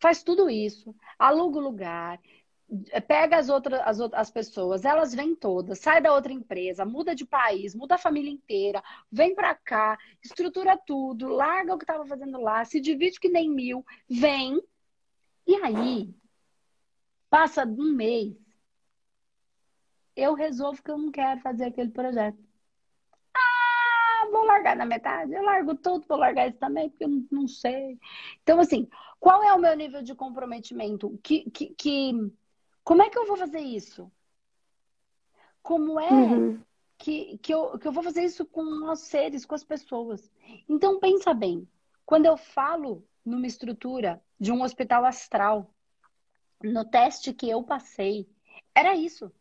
faz 0.00 0.22
tudo 0.22 0.50
isso, 0.50 0.94
aluga 1.18 1.58
o 1.58 1.62
lugar, 1.62 2.20
pega 3.06 3.36
as 3.36 3.48
outras 3.48 3.80
as, 3.84 4.00
as 4.00 4.30
pessoas, 4.30 4.84
elas 4.84 5.14
vêm 5.14 5.34
todas, 5.34 5.78
sai 5.78 6.00
da 6.00 6.12
outra 6.12 6.32
empresa, 6.32 6.84
muda 6.84 7.14
de 7.14 7.26
país, 7.26 7.74
muda 7.74 7.96
a 7.96 7.98
família 7.98 8.30
inteira, 8.30 8.82
vem 9.10 9.34
para 9.34 9.54
cá, 9.54 9.98
estrutura 10.22 10.76
tudo, 10.86 11.28
larga 11.28 11.74
o 11.74 11.78
que 11.78 11.84
estava 11.84 12.06
fazendo 12.06 12.40
lá, 12.40 12.64
se 12.64 12.80
divide 12.80 13.20
que 13.20 13.28
nem 13.28 13.50
mil, 13.50 13.84
vem. 14.08 14.62
E 15.46 15.56
aí, 15.56 16.14
passa 17.28 17.66
um 17.66 17.92
mês, 17.94 18.34
eu 20.16 20.34
resolvo 20.34 20.82
que 20.82 20.90
eu 20.90 20.98
não 20.98 21.10
quero 21.10 21.40
fazer 21.40 21.66
aquele 21.66 21.90
projeto. 21.90 22.38
Ah, 23.34 24.28
vou 24.30 24.44
largar 24.44 24.76
na 24.76 24.84
metade. 24.84 25.32
Eu 25.32 25.42
largo 25.42 25.74
tudo, 25.74 26.06
vou 26.06 26.18
largar 26.18 26.48
isso 26.48 26.58
também, 26.58 26.90
porque 26.90 27.04
eu 27.04 27.26
não, 27.30 27.48
sei. 27.48 27.98
Então, 28.42 28.60
assim, 28.60 28.88
qual 29.18 29.42
é 29.42 29.52
o 29.54 29.58
meu 29.58 29.74
nível 29.76 30.02
de 30.02 30.14
comprometimento? 30.14 31.18
Que, 31.22 31.50
que 31.50 32.32
como 32.84 33.02
é 33.02 33.10
que 33.10 33.18
eu 33.18 33.26
vou 33.26 33.36
fazer 33.36 33.60
isso? 33.60 34.10
Como 35.62 36.00
é 36.00 36.10
uhum. 36.10 36.60
que, 36.98 37.38
que, 37.38 37.54
eu, 37.54 37.78
que 37.78 37.86
eu 37.86 37.92
vou 37.92 38.02
fazer 38.02 38.24
isso 38.24 38.44
com 38.44 38.90
os 38.90 39.00
seres, 39.00 39.44
com 39.44 39.54
as 39.54 39.64
pessoas? 39.64 40.30
Então, 40.68 40.98
pensa 40.98 41.32
bem. 41.32 41.68
Quando 42.04 42.26
eu 42.26 42.36
falo 42.36 43.06
numa 43.24 43.46
estrutura 43.46 44.22
de 44.38 44.50
um 44.50 44.62
hospital 44.62 45.04
astral, 45.04 45.72
no 46.62 46.84
teste 46.84 47.32
que 47.32 47.48
eu 47.48 47.62
passei, 47.62 48.28
era 48.74 48.96
isso. 48.96 49.32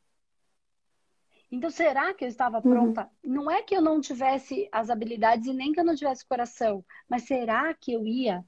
Então, 1.51 1.69
será 1.69 2.13
que 2.13 2.24
eu 2.24 2.29
estava 2.29 2.57
uhum. 2.57 2.62
pronta? 2.62 3.12
Uhum. 3.24 3.33
Não 3.33 3.51
é 3.51 3.62
que 3.62 3.75
eu 3.75 3.81
não 3.81 4.00
tivesse 4.00 4.69
as 4.71 4.89
habilidades 4.89 5.48
e 5.48 5.53
nem 5.53 5.74
que 5.74 5.79
eu 5.79 5.83
não 5.83 5.95
tivesse 5.95 6.25
coração, 6.25 6.86
mas 7.10 7.24
será 7.24 7.74
que 7.74 7.91
eu 7.91 8.05
ia? 8.05 8.45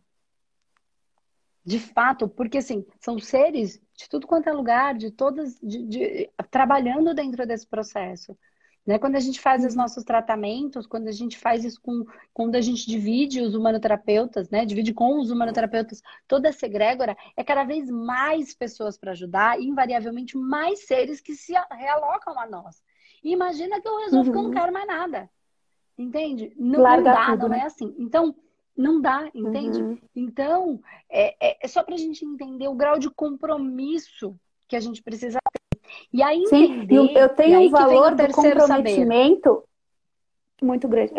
De 1.66 1.80
fato, 1.80 2.28
porque 2.28 2.60
assim, 2.60 2.86
são 3.00 3.18
seres 3.20 3.82
de 3.96 4.10
tudo 4.10 4.28
quanto 4.28 4.48
é 4.48 4.54
lugar, 4.54 4.96
de 4.96 5.12
todas, 5.12 5.60
de, 5.62 5.84
de, 5.84 6.30
trabalhando 6.50 7.14
dentro 7.14 7.46
desse 7.46 7.68
processo. 7.68 8.38
Né? 8.86 9.00
Quando 9.00 9.16
a 9.16 9.20
gente 9.20 9.40
faz 9.40 9.64
os 9.64 9.74
uhum. 9.74 9.82
nossos 9.82 10.04
tratamentos, 10.04 10.86
quando 10.86 11.08
a 11.08 11.12
gente 11.12 11.38
faz 11.38 11.64
isso 11.64 11.80
com, 11.82 12.06
quando 12.34 12.56
a 12.56 12.62
gente 12.62 12.86
divide 12.86 13.42
os 13.42 13.56
humanoterapeutas, 13.56 14.50
né? 14.50 14.66
Divide 14.66 14.94
com 14.94 15.20
os 15.20 15.32
humanoterapeutas 15.32 16.02
toda 16.28 16.50
essa 16.50 16.66
egrégora, 16.66 17.16
é 17.38 17.44
cada 17.44 17.64
vez 17.64 17.90
mais 17.90 18.54
pessoas 18.54 18.98
para 18.98 19.12
ajudar 19.12 19.60
e 19.60 19.66
invariavelmente 19.66 20.38
mais 20.38 20.86
seres 20.86 21.22
que 21.22 21.34
se 21.34 21.54
realocam 21.72 22.38
a 22.38 22.46
nós. 22.46 22.84
E 23.24 23.32
imagina 23.32 23.80
que 23.80 23.88
eu 23.88 24.00
resolvo 24.00 24.28
uhum. 24.28 24.32
que 24.34 24.38
eu 24.38 24.44
não 24.44 24.50
uhum. 24.50 24.56
quero 24.56 24.74
mais 24.74 24.88
nada. 24.88 25.30
Entende? 25.98 26.54
Não, 26.58 26.82
não 26.82 27.04
dá, 27.04 27.26
tudo, 27.28 27.44
não 27.44 27.50
né? 27.50 27.60
é 27.60 27.64
assim. 27.64 27.96
Então, 27.98 28.36
não 28.76 29.00
dá, 29.00 29.30
entende? 29.34 29.82
Uhum. 29.82 29.98
Então, 30.16 30.80
é, 31.10 31.36
é, 31.40 31.58
é 31.62 31.68
só 31.68 31.84
para 31.84 31.96
a 31.96 31.98
gente 31.98 32.26
entender 32.26 32.68
o 32.68 32.76
grau 32.76 32.98
de 32.98 33.10
compromisso 33.10 34.36
que 34.68 34.76
a 34.76 34.80
gente 34.80 35.02
precisa 35.02 35.40
ter. 35.52 35.80
E 36.12 36.24
aí, 36.24 36.44
entender, 36.46 37.08
Sim, 37.08 37.18
eu 37.18 37.30
tenho 37.30 37.62
um 37.62 37.70
valor 37.70 38.16
do 38.16 38.28
comprometimento 38.32 39.50
saber. 39.50 39.64
muito 40.62 40.88
grande. 40.88 41.14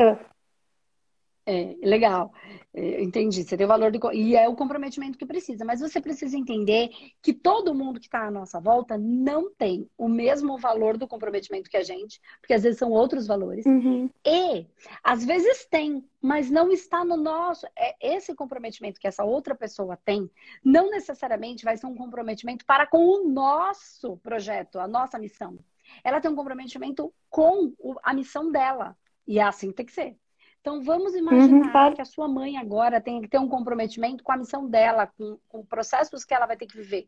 É, 1.47 1.77
legal. 1.83 2.33
É, 2.73 3.03
entendi, 3.03 3.45
você 3.45 3.57
tem 3.57 3.67
o 3.67 3.69
valor 3.69 3.93
do. 3.93 4.13
E 4.13 4.35
é 4.35 4.49
o 4.49 4.57
comprometimento 4.57 5.19
que 5.19 5.27
precisa. 5.27 5.65
Mas 5.65 5.81
você 5.81 6.01
precisa 6.01 6.37
entender 6.37 6.89
que 7.23 7.35
todo 7.35 7.75
mundo 7.75 8.01
que 8.01 8.07
está 8.07 8.27
à 8.27 8.31
nossa 8.31 8.59
volta 8.59 8.97
não 8.97 9.53
tem 9.55 9.89
o 9.97 10.09
mesmo 10.09 10.57
valor 10.57 10.97
do 10.97 11.07
comprometimento 11.07 11.69
que 11.69 11.77
a 11.77 11.83
gente, 11.83 12.21
porque 12.41 12.55
às 12.55 12.63
vezes 12.63 12.79
são 12.79 12.91
outros 12.91 13.27
valores. 13.27 13.67
Uhum. 13.67 14.09
E 14.25 14.67
às 15.03 15.25
vezes 15.25 15.67
tem, 15.67 16.03
mas 16.21 16.51
não 16.51 16.73
está 16.73 17.05
no 17.05 17.17
nosso. 17.17 17.67
É 17.79 17.95
esse 18.01 18.35
comprometimento 18.35 18.99
que 18.99 19.07
essa 19.07 19.23
outra 19.23 19.55
pessoa 19.55 19.99
tem, 20.03 20.31
não 20.65 20.91
necessariamente 20.91 21.65
vai 21.65 21.77
ser 21.77 21.87
um 21.87 21.95
comprometimento 21.95 22.65
para 22.65 22.87
com 22.87 23.05
o 23.05 23.29
nosso 23.29 24.17
projeto, 24.19 24.79
a 24.79 24.89
nossa 24.89 25.19
missão. 25.19 25.59
Ela 26.03 26.21
tem 26.21 26.31
um 26.31 26.37
comprometimento 26.37 27.13
com 27.29 27.73
a 28.03 28.15
missão 28.15 28.51
dela. 28.51 28.97
E 29.27 29.39
é 29.39 29.43
assim 29.43 29.69
que 29.69 29.75
tem 29.75 29.87
que 29.87 29.93
ser. 29.93 30.17
Então, 30.65 30.83
vamos 30.83 31.15
imaginar 31.15 31.67
uhum, 31.67 31.71
claro. 31.71 31.95
que 31.95 32.01
a 32.01 32.07
sua 32.07 32.27
mãe 32.27 32.57
agora 32.57 32.99
tem 32.99 33.21
que 33.21 33.29
ter 33.29 33.39
um 33.39 33.47
comprometimento 33.47 34.25
com 34.25 34.33
a 34.33 34.37
missão 34.39 34.67
dela, 34.67 35.07
com, 35.07 35.39
com 35.47 35.63
processos 35.63 36.25
que 36.25 36.33
ela 36.33 36.47
vai 36.47 36.57
ter 36.57 36.65
que 36.65 36.79
viver. 36.79 37.07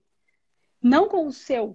Não 0.83 1.09
com 1.09 1.27
o 1.27 1.33
seu 1.33 1.75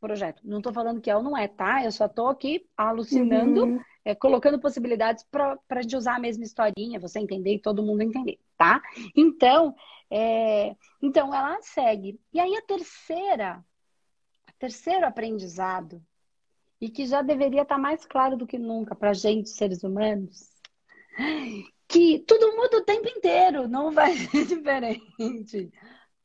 projeto. 0.00 0.42
Não 0.44 0.58
estou 0.58 0.72
falando 0.72 1.00
que 1.00 1.08
é 1.08 1.16
ou 1.16 1.22
não 1.22 1.38
é, 1.38 1.46
tá? 1.46 1.84
Eu 1.84 1.92
só 1.92 2.06
estou 2.06 2.26
aqui 2.26 2.66
alucinando, 2.76 3.64
uhum. 3.64 3.80
é, 4.04 4.12
colocando 4.12 4.58
possibilidades 4.58 5.24
para 5.30 5.56
a 5.68 5.82
gente 5.82 5.96
usar 5.96 6.16
a 6.16 6.18
mesma 6.18 6.42
historinha, 6.42 6.98
você 6.98 7.20
entender 7.20 7.54
e 7.54 7.62
todo 7.62 7.80
mundo 7.80 8.02
entender, 8.02 8.40
tá? 8.58 8.82
Então, 9.16 9.72
é, 10.10 10.74
então 11.00 11.32
ela 11.32 11.62
segue. 11.62 12.18
E 12.32 12.40
aí 12.40 12.56
a 12.56 12.62
terceira, 12.62 13.64
a 14.48 14.52
terceiro 14.58 15.06
aprendizado, 15.06 16.02
e 16.80 16.90
que 16.90 17.06
já 17.06 17.22
deveria 17.22 17.62
estar 17.62 17.76
tá 17.76 17.80
mais 17.80 18.04
claro 18.04 18.36
do 18.36 18.48
que 18.48 18.58
nunca 18.58 18.96
para 18.96 19.10
a 19.10 19.14
gente, 19.14 19.48
seres 19.48 19.84
humanos, 19.84 20.50
que 21.88 22.20
tudo 22.20 22.56
muda 22.56 22.78
o 22.78 22.84
tempo 22.84 23.08
inteiro, 23.08 23.68
não 23.68 23.90
vai 23.90 24.14
ser 24.28 24.46
diferente. 24.46 25.70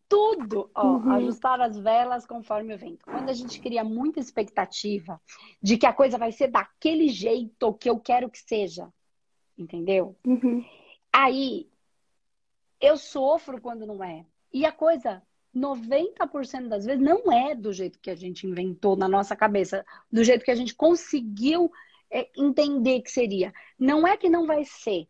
Tudo, 0.08 0.70
ó, 0.76 0.98
uhum. 0.98 1.12
ajustar 1.14 1.60
as 1.60 1.78
velas 1.78 2.26
conforme 2.28 2.76
o 2.76 2.78
vento. 2.78 3.04
Quando 3.06 3.30
a 3.30 3.34
gente 3.34 3.60
cria 3.60 3.84
muita 3.84 4.20
expectativa 4.20 5.20
de 5.62 5.78
que 5.78 5.88
a 5.88 5.94
coisa 5.94 6.18
vai 6.18 6.32
ser 6.32 6.48
daquele 6.48 7.08
jeito 7.08 7.74
que 7.74 7.90
eu 7.90 8.00
quero 8.00 8.30
que 8.30 8.38
seja, 8.38 8.88
entendeu? 9.58 10.16
Uhum. 10.24 10.64
Aí 11.12 11.68
eu 12.80 12.98
sofro 12.98 13.60
quando 13.60 13.88
não 13.88 14.04
é. 14.04 14.26
E 14.54 14.66
a 14.66 14.72
coisa 14.72 15.24
90% 15.56 16.68
das 16.68 16.86
vezes 16.86 17.02
não 17.02 17.32
é 17.32 17.56
do 17.56 17.72
jeito 17.74 18.00
que 18.00 18.10
a 18.10 18.16
gente 18.16 18.46
inventou 18.46 18.96
na 18.96 19.08
nossa 19.08 19.36
cabeça, 19.36 19.86
do 20.12 20.24
jeito 20.24 20.44
que 20.44 20.52
a 20.52 20.56
gente 20.56 20.76
conseguiu 20.76 21.72
entender 22.36 23.02
que 23.02 23.12
seria. 23.12 23.54
Não 23.78 24.08
é 24.08 24.16
que 24.18 24.30
não 24.30 24.46
vai 24.46 24.64
ser. 24.64 25.08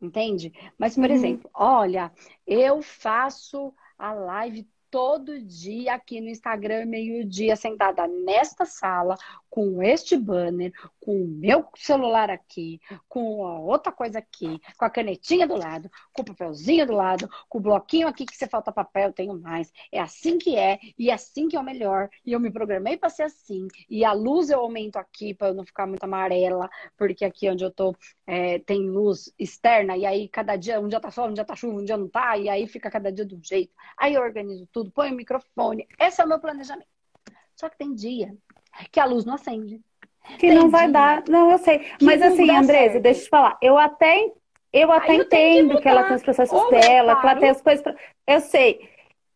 Entende? 0.00 0.52
Mas, 0.78 0.94
por 0.94 1.08
uhum. 1.08 1.16
exemplo, 1.16 1.50
olha, 1.52 2.12
eu 2.46 2.80
faço 2.82 3.74
a 3.98 4.12
live 4.12 4.68
todo 4.90 5.40
dia 5.40 5.94
aqui 5.94 6.20
no 6.20 6.28
Instagram, 6.28 6.86
meio-dia, 6.86 7.56
sentada 7.56 8.06
nesta 8.06 8.64
sala, 8.64 9.16
com 9.50 9.82
este 9.82 10.16
banner, 10.16 10.72
com 11.00 11.22
o 11.22 11.26
meu 11.26 11.66
celular 11.76 12.30
aqui, 12.30 12.80
com 13.08 13.46
a 13.46 13.58
outra 13.58 13.90
coisa 13.90 14.18
aqui, 14.18 14.60
com 14.76 14.84
a 14.84 14.90
canetinha 14.90 15.46
do 15.46 15.56
lado, 15.56 15.90
com 16.12 16.22
o 16.22 16.24
papelzinho 16.24 16.86
do 16.86 16.92
lado, 16.92 17.28
com 17.48 17.58
o 17.58 17.60
bloquinho 17.60 18.08
aqui 18.08 18.24
que 18.24 18.36
você 18.36 18.46
falta 18.46 18.70
papel, 18.70 19.08
eu 19.08 19.12
tenho 19.12 19.40
mais. 19.40 19.72
É 19.90 20.00
assim 20.00 20.38
que 20.38 20.56
é, 20.56 20.78
e 20.98 21.10
é 21.10 21.14
assim 21.14 21.48
que 21.48 21.56
é 21.56 21.60
o 21.60 21.64
melhor. 21.64 22.08
E 22.24 22.32
eu 22.32 22.40
me 22.40 22.50
programei 22.50 22.96
para 22.96 23.10
ser 23.10 23.24
assim. 23.24 23.66
E 23.88 24.04
a 24.04 24.12
luz 24.12 24.50
eu 24.50 24.60
aumento 24.60 24.96
aqui 24.96 25.34
para 25.34 25.48
eu 25.48 25.54
não 25.54 25.64
ficar 25.64 25.86
muito 25.86 26.04
amarela, 26.04 26.68
porque 26.96 27.24
aqui 27.24 27.48
onde 27.48 27.64
eu 27.64 27.70
tô 27.70 27.96
é, 28.26 28.58
tem 28.60 28.88
luz 28.88 29.32
externa, 29.38 29.96
e 29.96 30.04
aí 30.04 30.28
cada 30.28 30.54
dia, 30.54 30.78
um 30.80 30.88
dia 30.88 31.00
tá 31.00 31.10
sol, 31.10 31.28
um 31.28 31.32
dia 31.32 31.44
tá 31.44 31.56
chuva, 31.56 31.80
um 31.80 31.84
dia 31.84 31.96
não 31.96 32.08
tá, 32.08 32.36
e 32.36 32.48
aí 32.48 32.66
fica 32.66 32.90
cada 32.90 33.10
dia 33.10 33.26
um 33.32 33.42
jeito. 33.42 33.72
Aí 33.96 34.14
eu 34.14 34.22
organizo 34.22 34.68
tudo, 34.70 34.77
ponho 34.84 35.12
o 35.12 35.16
microfone. 35.16 35.86
Esse 35.98 36.20
é 36.20 36.24
o 36.24 36.28
meu 36.28 36.38
planejamento. 36.38 36.88
Só 37.54 37.68
que 37.68 37.78
tem 37.78 37.94
dia 37.94 38.34
que 38.92 39.00
a 39.00 39.04
luz 39.04 39.24
não 39.24 39.34
acende. 39.34 39.80
Que 40.38 40.52
não 40.52 40.68
vai 40.68 40.90
dar. 40.90 41.24
Não, 41.28 41.50
eu 41.50 41.58
sei. 41.58 41.90
Mas 42.02 42.20
assim, 42.20 42.50
Andresa, 42.50 43.00
deixa 43.00 43.20
eu 43.20 43.24
te 43.24 43.30
falar. 43.30 43.58
Eu 43.62 43.78
até, 43.78 44.30
eu 44.72 44.92
até 44.92 45.14
entendo 45.14 45.76
que, 45.76 45.82
que, 45.82 45.88
ela 45.88 46.04
tem 46.04 46.16
os 46.16 46.22
processos 46.22 46.70
dela, 46.70 47.16
que 47.16 47.26
ela 47.26 47.36
tem 47.36 47.50
as 47.50 47.60
coisas. 47.62 47.82
Pra... 47.82 47.96
Eu 48.26 48.40
sei. 48.40 48.88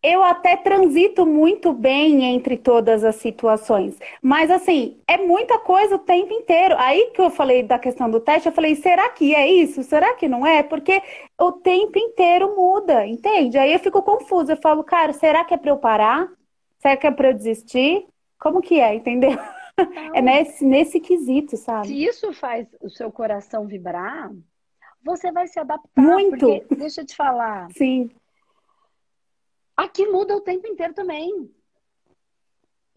Eu 0.02 0.24
até 0.24 0.56
transito 0.56 1.24
muito 1.24 1.72
bem 1.72 2.24
entre 2.24 2.56
todas 2.56 3.04
as 3.04 3.16
situações. 3.16 3.96
Mas, 4.20 4.50
assim, 4.50 5.00
é 5.06 5.16
muita 5.16 5.60
coisa 5.60 5.94
o 5.94 6.00
tempo 6.00 6.32
inteiro. 6.34 6.74
Aí 6.76 7.12
que 7.14 7.20
eu 7.20 7.30
falei 7.30 7.62
da 7.62 7.78
questão 7.78 8.10
do 8.10 8.18
teste, 8.18 8.48
eu 8.48 8.52
falei, 8.52 8.74
será 8.74 9.08
que 9.10 9.32
é 9.32 9.46
isso? 9.46 9.84
Será 9.84 10.14
que 10.14 10.26
não 10.26 10.44
é? 10.44 10.62
Porque 10.64 11.00
o 11.38 11.52
tempo 11.52 11.96
inteiro 11.98 12.56
muda, 12.56 13.06
entende? 13.06 13.56
Aí 13.56 13.72
eu 13.72 13.78
fico 13.78 14.02
confusa. 14.02 14.54
Eu 14.54 14.60
falo, 14.60 14.82
cara, 14.82 15.12
será 15.12 15.44
que 15.44 15.54
é 15.54 15.56
para 15.56 15.70
eu 15.70 15.76
parar? 15.76 16.28
Será 16.80 16.96
que 16.96 17.06
é 17.06 17.10
para 17.12 17.28
eu 17.28 17.34
desistir? 17.34 18.04
Como 18.40 18.60
que 18.60 18.80
é, 18.80 18.92
entendeu? 18.96 19.30
Então, 19.30 19.44
é 20.14 20.20
nesse, 20.20 20.64
nesse 20.64 20.98
quesito, 20.98 21.56
sabe? 21.56 21.86
Se 21.86 22.04
isso 22.04 22.32
faz 22.32 22.66
o 22.80 22.90
seu 22.90 23.12
coração 23.12 23.68
vibrar, 23.68 24.32
você 25.04 25.30
vai 25.30 25.46
se 25.46 25.60
adaptar. 25.60 26.02
Muito! 26.02 26.38
Porque, 26.38 26.74
deixa 26.74 27.02
eu 27.02 27.06
te 27.06 27.14
falar. 27.14 27.68
Sim. 27.76 28.10
Aqui 29.82 30.06
muda 30.06 30.36
o 30.36 30.40
tempo 30.40 30.64
inteiro 30.68 30.94
também. 30.94 31.50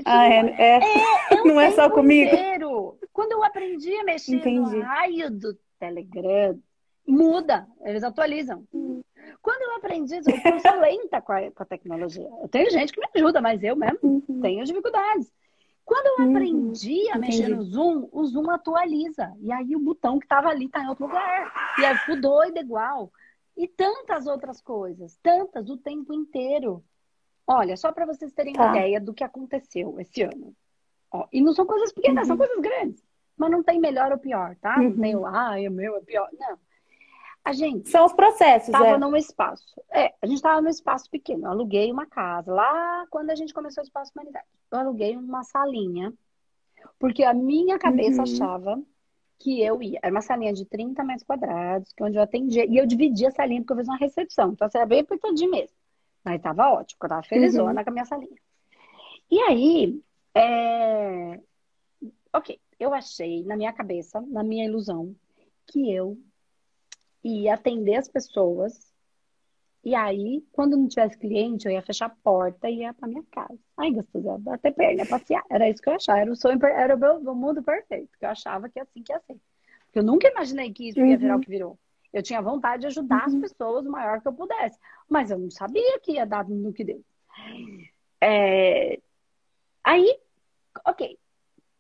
Ah, 0.06 0.27
é, 0.27 0.38
é. 0.38 0.80
é, 0.80 1.34
é 1.34 1.42
não 1.44 1.60
é 1.60 1.72
só 1.72 1.89
comigo. 1.89 2.32
Inteiro. 2.32 3.00
Quando 3.12 3.32
eu 3.32 3.44
aprendi 3.44 3.92
a 3.96 4.04
mexer 4.04 4.36
Entendi. 4.36 4.75
no 4.75 4.82
raio 4.82 5.32
do 5.32 5.58
Telegram, 5.80 6.60
muda, 7.08 7.68
eles 7.82 8.04
atualizam. 8.04 8.63
Hum. 8.72 9.01
Quando 9.42 9.63
eu 9.63 9.75
aprendi, 9.77 10.15
eu 10.15 10.60
sou 10.60 10.80
lenta 10.80 11.22
com 11.22 11.32
a, 11.32 11.51
com 11.51 11.63
a, 11.63 11.65
tecnologia. 11.65 12.30
Eu 12.42 12.48
tenho 12.50 12.70
gente 12.70 12.94
que 12.94 13.00
me 13.00 13.08
ajuda, 13.15 13.42
mas 13.42 13.63
eu 13.63 13.75
mesmo 13.75 14.24
uhum. 14.27 14.42
tenho 14.42 14.63
dificuldades. 14.63 15.32
Quando 15.84 16.06
eu 16.06 16.25
uhum. 16.25 16.36
aprendi 16.36 17.10
a 17.10 17.18
mexer 17.18 17.48
no 17.48 17.63
Zoom, 17.63 18.08
o 18.12 18.25
Zoom 18.25 18.51
atualiza. 18.51 19.34
E 19.39 19.51
aí 19.51 19.75
o 19.75 19.80
botão 19.80 20.20
que 20.20 20.25
estava 20.25 20.50
ali 20.50 20.65
está 20.65 20.84
em 20.84 20.89
outro 20.89 21.08
lugar. 21.08 21.75
E 21.80 21.86
aí 21.86 21.98
ficou 21.98 22.22
doido 22.22 22.60
igual. 22.60 23.12
E 23.56 23.68
tantas 23.68 24.28
outras 24.28 24.62
coisas, 24.62 25.18
tantas 25.24 25.70
o 25.70 25.78
tempo 25.78 26.14
inteiro. 26.14 26.84
Olha, 27.48 27.78
só 27.78 27.92
para 27.92 28.06
vocês 28.06 28.34
terem 28.34 28.54
tá. 28.54 28.64
uma 28.64 28.78
ideia 28.78 29.00
do 29.00 29.14
que 29.14 29.24
aconteceu 29.24 30.00
esse 30.00 30.24
ano. 30.24 30.54
Ó, 31.12 31.28
e 31.32 31.42
não 31.42 31.54
são 31.54 31.66
coisas 31.66 31.94
pequenas, 31.94 32.24
uhum. 32.24 32.28
são 32.28 32.38
coisas 32.38 32.60
grandes. 32.60 33.04
Mas 33.38 33.52
não 33.52 33.64
tem 33.64 33.80
melhor 33.80 34.12
ou 34.12 34.18
pior, 34.18 34.56
tá? 34.58 34.78
Uhum. 34.78 34.90
Não 34.90 35.00
tem 35.00 35.16
o, 35.16 35.26
ah, 35.26 35.56
o 35.56 35.72
meu 35.72 35.96
é 35.96 36.02
pior. 36.02 36.30
Não. 36.38 36.58
A 37.44 37.54
gente. 37.54 37.90
São 37.90 38.06
os 38.06 38.14
processos, 38.14 38.70
Estava 38.70 38.88
é. 38.88 38.98
num 38.98 39.16
espaço. 39.16 39.80
É, 39.92 40.14
a 40.20 40.26
gente 40.26 40.38
estava 40.38 40.62
num 40.62 40.70
espaço 40.70 41.10
pequeno. 41.12 41.46
Eu 41.46 41.52
aluguei 41.52 41.92
uma 41.92 42.08
casa. 42.08 42.52
Lá 42.52 43.06
quando 43.10 43.30
a 43.30 43.36
gente 43.36 43.54
começou 43.54 43.84
o 43.84 43.86
Espaço 43.86 44.12
Humanidade. 44.16 44.48
Eu 44.72 44.80
aluguei 44.80 45.16
uma 45.16 45.44
salinha. 45.44 46.12
Porque 46.98 47.24
a 47.24 47.34
minha 47.34 47.78
cabeça 47.78 48.18
uhum. 48.18 48.24
achava 48.24 48.82
que 49.39 49.62
eu 49.62 49.82
ia. 49.82 50.00
Era 50.01 50.13
uma 50.13 50.22
salinha 50.22 50.54
de 50.54 50.65
30 50.65 51.04
metros 51.04 51.25
quadrados, 51.25 51.92
que 51.94 52.04
onde 52.04 52.18
eu 52.18 52.22
atendia. 52.22 52.65
E 52.65 52.77
eu 52.77 52.86
dividia 52.86 53.30
a 53.30 53.32
salinha 53.32 53.62
porque 53.62 53.74
eu 53.74 53.77
fiz 53.77 53.88
uma 53.88 53.98
recepção. 53.98 54.51
Então, 54.51 54.70
era 54.74 54.86
bem 54.86 55.01
apertadinho 55.01 55.51
mesmo. 55.51 55.75
Mas 56.24 56.42
tava 56.42 56.70
ótimo, 56.72 56.98
eu 57.04 57.10
tava 57.10 57.24
felizona 57.24 57.80
uhum. 57.80 57.84
com 57.84 57.89
a 57.89 57.94
minha 57.94 58.06
salinha. 58.06 58.38
E 59.30 59.39
aí, 59.39 60.01
é... 60.34 61.39
ok, 62.34 62.60
eu 62.80 62.94
achei 62.94 63.44
na 63.44 63.56
minha 63.56 63.74
cabeça, 63.74 64.22
na 64.22 64.44
minha 64.44 64.65
ilusão, 64.65 65.15
que 65.68 65.92
eu 65.92 66.18
ia 67.24 67.54
atender 67.54 67.96
as 67.96 68.08
pessoas. 68.08 68.94
E 69.86 69.94
aí, 69.94 70.44
quando 70.51 70.75
não 70.75 70.88
tivesse 70.88 71.15
cliente, 71.15 71.68
eu 71.68 71.72
ia 71.72 71.82
fechar 71.84 72.08
a 72.08 72.10
porta 72.10 72.68
e 72.68 72.80
ia 72.80 72.92
pra 72.92 73.08
minha 73.08 73.24
casa. 73.32 73.56
Ai, 73.77 73.92
gostoso, 73.92 74.39
bater 74.39 74.74
perna, 74.74 75.06
passear. 75.06 75.44
Era 75.48 75.70
isso 75.70 75.80
que 75.80 75.88
eu 75.88 75.94
achava. 75.94 76.20
Era 76.22 76.32
o 76.32 76.36
sonho, 76.36 76.60
era 76.65 76.96
o 76.96 77.00
meu, 77.00 77.36
mundo 77.36 77.62
perfeito. 77.62 78.10
Que 78.18 78.25
eu 78.25 78.30
achava 78.30 78.68
que 78.68 78.80
é 78.80 78.82
assim 78.82 79.04
que 79.04 79.13
ia 79.13 79.20
ser. 79.20 79.38
Porque 79.86 80.00
eu 80.00 80.04
nunca 80.04 80.27
imaginei 80.27 80.74
que 80.74 80.89
isso 80.89 81.00
uhum. 81.00 81.06
ia 81.06 81.18
virar 81.18 81.34
o 81.34 81.36
uhum. 81.36 81.42
que 81.42 81.50
virou. 81.51 81.80
Eu 82.12 82.24
tinha 82.24 82.42
vontade 82.42 82.82
de 82.82 82.88
ajudar 82.88 83.30
uhum. 83.30 83.36
as 83.36 83.51
pessoas 83.51 83.86
o 83.86 83.92
maior 83.92 84.22
que 84.22 84.27
eu 84.27 84.34
pudesse. 84.34 84.80
Mas 85.08 85.30
eu 85.30 85.38
não 85.38 85.51
sabia 85.51 86.00
que 86.00 86.13
ia 86.13 86.25
dar 86.25 86.50
no 86.50 86.74
que 86.74 86.84
deu. 86.84 87.04
É... 88.20 89.00
Aí, 89.84 90.18
ok. 90.88 91.15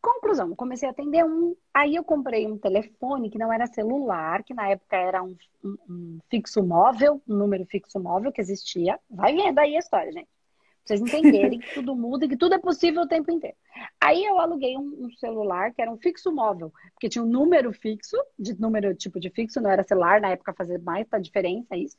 Conclusão, 0.05 0.55
comecei 0.55 0.87
a 0.87 0.91
atender 0.91 1.25
um. 1.25 1.55
Aí 1.73 1.95
eu 1.95 2.03
comprei 2.03 2.45
um 2.45 2.59
telefone 2.59 3.27
que 3.27 3.39
não 3.39 3.51
era 3.51 3.65
celular, 3.65 4.43
que 4.43 4.53
na 4.53 4.69
época 4.69 4.95
era 4.95 5.23
um, 5.23 5.35
um, 5.63 5.77
um 5.89 6.19
fixo 6.29 6.61
móvel, 6.61 7.19
um 7.27 7.35
número 7.35 7.65
fixo 7.65 7.99
móvel 7.99 8.31
que 8.31 8.39
existia. 8.39 8.99
Vai 9.09 9.35
vendo 9.35 9.57
aí 9.57 9.75
a 9.75 9.79
história, 9.79 10.11
gente. 10.11 10.27
Pra 10.27 10.95
vocês 10.95 11.01
entenderem 11.01 11.57
que 11.59 11.73
tudo 11.73 11.95
muda 11.95 12.25
e 12.25 12.29
que 12.29 12.37
tudo 12.37 12.53
é 12.53 12.59
possível 12.59 13.01
o 13.01 13.07
tempo 13.07 13.31
inteiro. 13.31 13.57
Aí 13.99 14.23
eu 14.23 14.39
aluguei 14.39 14.77
um, 14.77 15.05
um, 15.05 15.11
celular 15.17 15.73
que 15.73 15.81
era 15.81 15.89
um 15.89 15.97
fixo 15.97 16.31
móvel, 16.31 16.71
porque 16.93 17.09
tinha 17.09 17.23
um 17.23 17.27
número 17.27 17.73
fixo, 17.73 18.15
de 18.37 18.53
número 18.61 18.93
tipo 18.93 19.19
de 19.19 19.31
fixo, 19.31 19.59
não 19.59 19.71
era 19.71 19.81
celular, 19.81 20.21
na 20.21 20.29
época 20.29 20.53
fazia 20.53 20.77
mais 20.77 21.07
a 21.11 21.17
diferença 21.17 21.75
isso. 21.75 21.97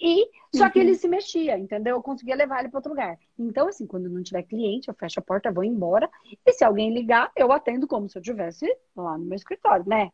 E 0.00 0.28
só 0.54 0.68
que 0.68 0.78
uhum. 0.78 0.84
ele 0.84 0.94
se 0.94 1.08
mexia, 1.08 1.58
entendeu? 1.58 1.96
Eu 1.96 2.02
conseguia 2.02 2.34
levar 2.34 2.60
ele 2.60 2.68
para 2.68 2.78
outro 2.78 2.90
lugar. 2.90 3.18
Então, 3.38 3.68
assim, 3.68 3.86
quando 3.86 4.08
não 4.08 4.22
tiver 4.22 4.42
cliente, 4.42 4.88
eu 4.88 4.94
fecho 4.94 5.20
a 5.20 5.22
porta, 5.22 5.52
vou 5.52 5.64
embora. 5.64 6.10
E 6.44 6.52
se 6.52 6.64
alguém 6.64 6.92
ligar, 6.92 7.30
eu 7.36 7.52
atendo 7.52 7.86
como 7.86 8.08
se 8.08 8.18
eu 8.18 8.20
estivesse 8.20 8.66
lá 8.96 9.16
no 9.16 9.24
meu 9.24 9.36
escritório, 9.36 9.84
né? 9.86 10.10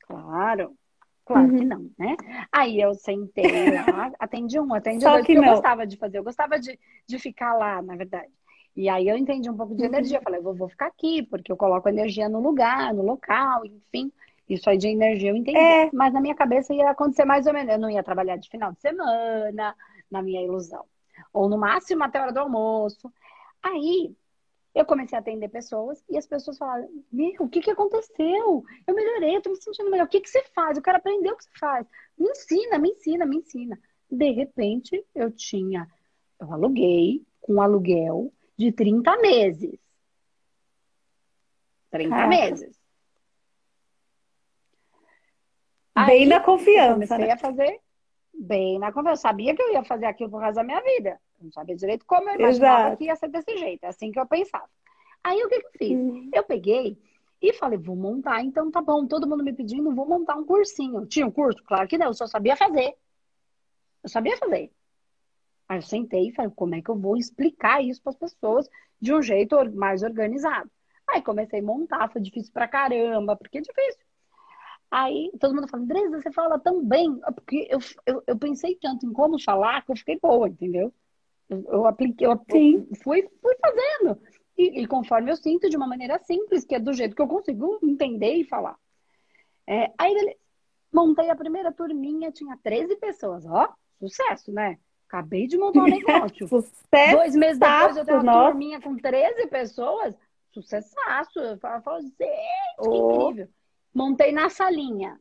Claro. 0.00 0.76
Claro 1.24 1.52
uhum. 1.52 1.58
que 1.58 1.64
não, 1.64 1.90
né? 1.96 2.16
Aí 2.50 2.80
eu 2.80 2.94
sentei 2.94 3.70
lá, 3.70 4.10
atendi 4.18 4.58
um, 4.58 4.74
atendi 4.74 5.04
Só 5.04 5.12
dois, 5.12 5.26
que 5.26 5.32
eu 5.34 5.42
gostava 5.42 5.86
de 5.86 5.96
fazer, 5.96 6.18
eu 6.18 6.24
gostava 6.24 6.58
de, 6.58 6.78
de 7.06 7.18
ficar 7.18 7.54
lá, 7.54 7.80
na 7.80 7.94
verdade. 7.94 8.32
E 8.74 8.88
aí 8.88 9.06
eu 9.06 9.16
entendi 9.16 9.48
um 9.48 9.56
pouco 9.56 9.74
de 9.74 9.82
uhum. 9.82 9.88
energia, 9.88 10.20
falei, 10.20 10.40
eu 10.40 10.44
vou, 10.44 10.54
vou 10.54 10.68
ficar 10.68 10.86
aqui, 10.86 11.22
porque 11.22 11.52
eu 11.52 11.56
coloco 11.56 11.88
energia 11.88 12.28
no 12.28 12.40
lugar, 12.40 12.92
no 12.92 13.02
local, 13.02 13.64
enfim. 13.64 14.10
Isso 14.52 14.68
aí 14.68 14.76
de 14.76 14.88
energia 14.88 15.30
eu 15.30 15.36
entendi. 15.36 15.58
É. 15.58 15.90
Mas 15.92 16.12
na 16.12 16.20
minha 16.20 16.34
cabeça 16.34 16.74
ia 16.74 16.90
acontecer 16.90 17.24
mais 17.24 17.46
ou 17.46 17.54
menos. 17.54 17.72
Eu 17.72 17.80
não 17.80 17.90
ia 17.90 18.02
trabalhar 18.02 18.36
de 18.36 18.50
final 18.50 18.72
de 18.72 18.80
semana, 18.80 19.74
na 20.10 20.22
minha 20.22 20.42
ilusão. 20.42 20.84
Ou 21.32 21.48
no 21.48 21.56
máximo 21.56 22.04
até 22.04 22.18
a 22.18 22.22
hora 22.22 22.32
do 22.32 22.40
almoço. 22.40 23.10
Aí 23.62 24.14
eu 24.74 24.84
comecei 24.84 25.16
a 25.16 25.20
atender 25.20 25.48
pessoas 25.48 26.04
e 26.08 26.18
as 26.18 26.26
pessoas 26.26 26.58
falaram: 26.58 26.86
Meu, 27.10 27.34
o 27.40 27.48
que, 27.48 27.60
que 27.60 27.70
aconteceu? 27.70 28.62
Eu 28.86 28.94
melhorei, 28.94 29.36
eu 29.36 29.42
tô 29.42 29.50
me 29.50 29.56
sentindo 29.56 29.90
melhor. 29.90 30.04
O 30.04 30.10
que, 30.10 30.20
que 30.20 30.28
você 30.28 30.42
faz? 30.54 30.76
Eu 30.76 30.82
quero 30.82 30.98
aprender 30.98 31.30
o 31.30 31.36
que 31.36 31.44
você 31.44 31.58
faz. 31.58 31.86
Me 32.18 32.28
ensina, 32.28 32.78
me 32.78 32.90
ensina, 32.90 33.24
me 33.24 33.36
ensina. 33.36 33.80
De 34.10 34.30
repente, 34.32 35.02
eu 35.14 35.30
tinha, 35.30 35.88
eu 36.38 36.52
aluguei 36.52 37.24
com 37.40 37.54
um 37.54 37.62
aluguel 37.62 38.30
de 38.56 38.70
30 38.70 39.16
meses. 39.16 39.78
30 41.90 42.10
Caraca. 42.10 42.28
meses. 42.28 42.81
Bem 46.06 46.22
Aí, 46.22 46.26
na 46.26 46.40
confiança. 46.40 46.94
comecei 46.94 47.18
né? 47.18 47.32
a 47.32 47.38
fazer 47.38 47.80
bem 48.34 48.78
na 48.78 48.92
confiança. 48.92 49.12
Eu 49.12 49.30
sabia 49.30 49.54
que 49.54 49.62
eu 49.62 49.72
ia 49.72 49.84
fazer 49.84 50.06
aquilo 50.06 50.30
por 50.30 50.40
causa 50.40 50.56
da 50.56 50.64
minha 50.64 50.80
vida. 50.80 51.20
Eu 51.38 51.44
não 51.44 51.52
sabia 51.52 51.76
direito 51.76 52.04
como 52.06 52.28
eu 52.28 52.38
imaginava 52.38 52.80
Exato. 52.80 52.96
que 52.96 53.04
ia 53.04 53.16
ser 53.16 53.28
desse 53.28 53.56
jeito. 53.56 53.84
É 53.84 53.88
assim 53.88 54.10
que 54.10 54.18
eu 54.18 54.26
pensava. 54.26 54.68
Aí 55.22 55.42
o 55.42 55.48
que, 55.48 55.60
que 55.60 55.66
eu 55.66 55.70
fiz? 55.78 55.98
Uhum. 55.98 56.30
Eu 56.32 56.42
peguei 56.42 56.98
e 57.40 57.52
falei, 57.52 57.78
vou 57.78 57.96
montar, 57.96 58.42
então 58.42 58.70
tá 58.70 58.80
bom, 58.80 59.06
todo 59.06 59.28
mundo 59.28 59.42
me 59.42 59.52
pedindo, 59.52 59.94
vou 59.94 60.06
montar 60.06 60.36
um 60.36 60.44
cursinho. 60.44 61.06
Tinha 61.06 61.26
um 61.26 61.30
curso? 61.30 61.62
Claro 61.64 61.88
que 61.88 61.98
não, 61.98 62.08
eu 62.08 62.14
só 62.14 62.26
sabia 62.26 62.56
fazer. 62.56 62.94
Eu 64.02 64.08
sabia 64.08 64.36
fazer. 64.36 64.70
Aí 65.68 65.78
eu 65.78 65.82
sentei 65.82 66.28
e 66.28 66.32
falei, 66.32 66.52
como 66.54 66.74
é 66.74 66.82
que 66.82 66.90
eu 66.90 66.96
vou 66.96 67.16
explicar 67.16 67.82
isso 67.82 68.02
para 68.02 68.10
as 68.10 68.16
pessoas 68.16 68.68
de 69.00 69.12
um 69.12 69.22
jeito 69.22 69.56
mais 69.74 70.02
organizado? 70.02 70.70
Aí 71.08 71.22
comecei 71.22 71.60
a 71.60 71.62
montar, 71.62 72.10
foi 72.10 72.20
difícil 72.20 72.52
pra 72.52 72.68
caramba, 72.68 73.36
porque 73.36 73.58
é 73.58 73.60
difícil. 73.60 74.01
Aí 74.92 75.32
todo 75.40 75.54
mundo 75.54 75.66
fala, 75.68 75.82
Andresa, 75.82 76.20
você 76.20 76.30
fala 76.30 76.58
tão 76.58 76.84
bem. 76.84 77.18
É 77.26 77.30
porque 77.30 77.66
eu, 77.70 77.78
eu, 78.04 78.22
eu, 78.26 78.36
pensei 78.36 78.76
tanto 78.76 79.06
em 79.06 79.12
como 79.12 79.42
falar 79.42 79.82
que 79.82 79.90
eu 79.90 79.96
fiquei 79.96 80.18
boa, 80.20 80.46
entendeu? 80.46 80.92
Eu, 81.48 81.64
eu 81.66 81.86
apliquei, 81.86 82.26
eu, 82.26 82.38
fui, 83.02 83.26
fui 83.40 83.56
fazendo. 83.58 84.20
E, 84.54 84.82
e, 84.82 84.86
conforme 84.86 85.30
eu 85.30 85.36
sinto, 85.36 85.70
de 85.70 85.78
uma 85.78 85.86
maneira 85.86 86.18
simples, 86.18 86.66
que 86.66 86.74
é 86.74 86.78
do 86.78 86.92
jeito 86.92 87.16
que 87.16 87.22
eu 87.22 87.26
consigo 87.26 87.78
entender 87.82 88.34
e 88.34 88.44
falar. 88.44 88.76
É, 89.66 89.90
aí 89.96 90.36
montei 90.92 91.30
a 91.30 91.36
primeira 91.36 91.72
turminha, 91.72 92.30
tinha 92.30 92.58
13 92.62 92.96
pessoas. 92.96 93.46
Ó, 93.46 93.72
sucesso, 93.98 94.52
né? 94.52 94.78
Acabei 95.08 95.46
de 95.46 95.56
montar 95.56 95.84
um 95.84 95.88
negócio. 95.88 96.46
sucesso! 96.46 97.16
Dois 97.16 97.34
meses 97.34 97.58
depois 97.58 97.96
eu 97.96 98.04
tenho 98.04 98.18
uma 98.18 98.30
nossa. 98.30 98.50
turminha 98.50 98.78
com 98.78 98.94
13 98.94 99.46
pessoas. 99.46 100.14
Sucessaço! 100.52 101.38
Eu 101.38 101.58
falo, 101.58 102.02
gente, 102.02 102.14
oh. 102.78 102.90
que 102.90 102.98
incrível! 102.98 103.48
Montei 103.94 104.32
na 104.32 104.48
salinha. 104.48 105.20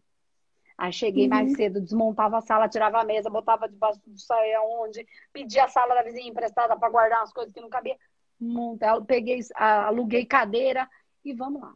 Aí 0.77 0.91
cheguei 0.91 1.25
uhum. 1.25 1.29
mais 1.29 1.53
cedo, 1.53 1.79
desmontava 1.79 2.37
a 2.37 2.41
sala, 2.41 2.67
tirava 2.67 2.99
a 2.99 3.03
mesa, 3.03 3.29
botava 3.29 3.67
debaixo 3.67 4.01
do 4.03 4.17
saia 4.17 4.61
onde, 4.63 5.05
pedia 5.31 5.65
a 5.65 5.67
sala 5.67 5.93
da 5.93 6.01
vizinha 6.01 6.27
emprestada 6.27 6.75
para 6.75 6.89
guardar 6.89 7.21
as 7.21 7.31
coisas 7.31 7.53
que 7.53 7.61
não 7.61 7.69
cabia. 7.69 7.95
Montei, 8.39 8.89
peguei, 9.05 9.39
aluguei 9.53 10.25
cadeira 10.25 10.89
e 11.23 11.33
vamos 11.33 11.61
lá. 11.61 11.73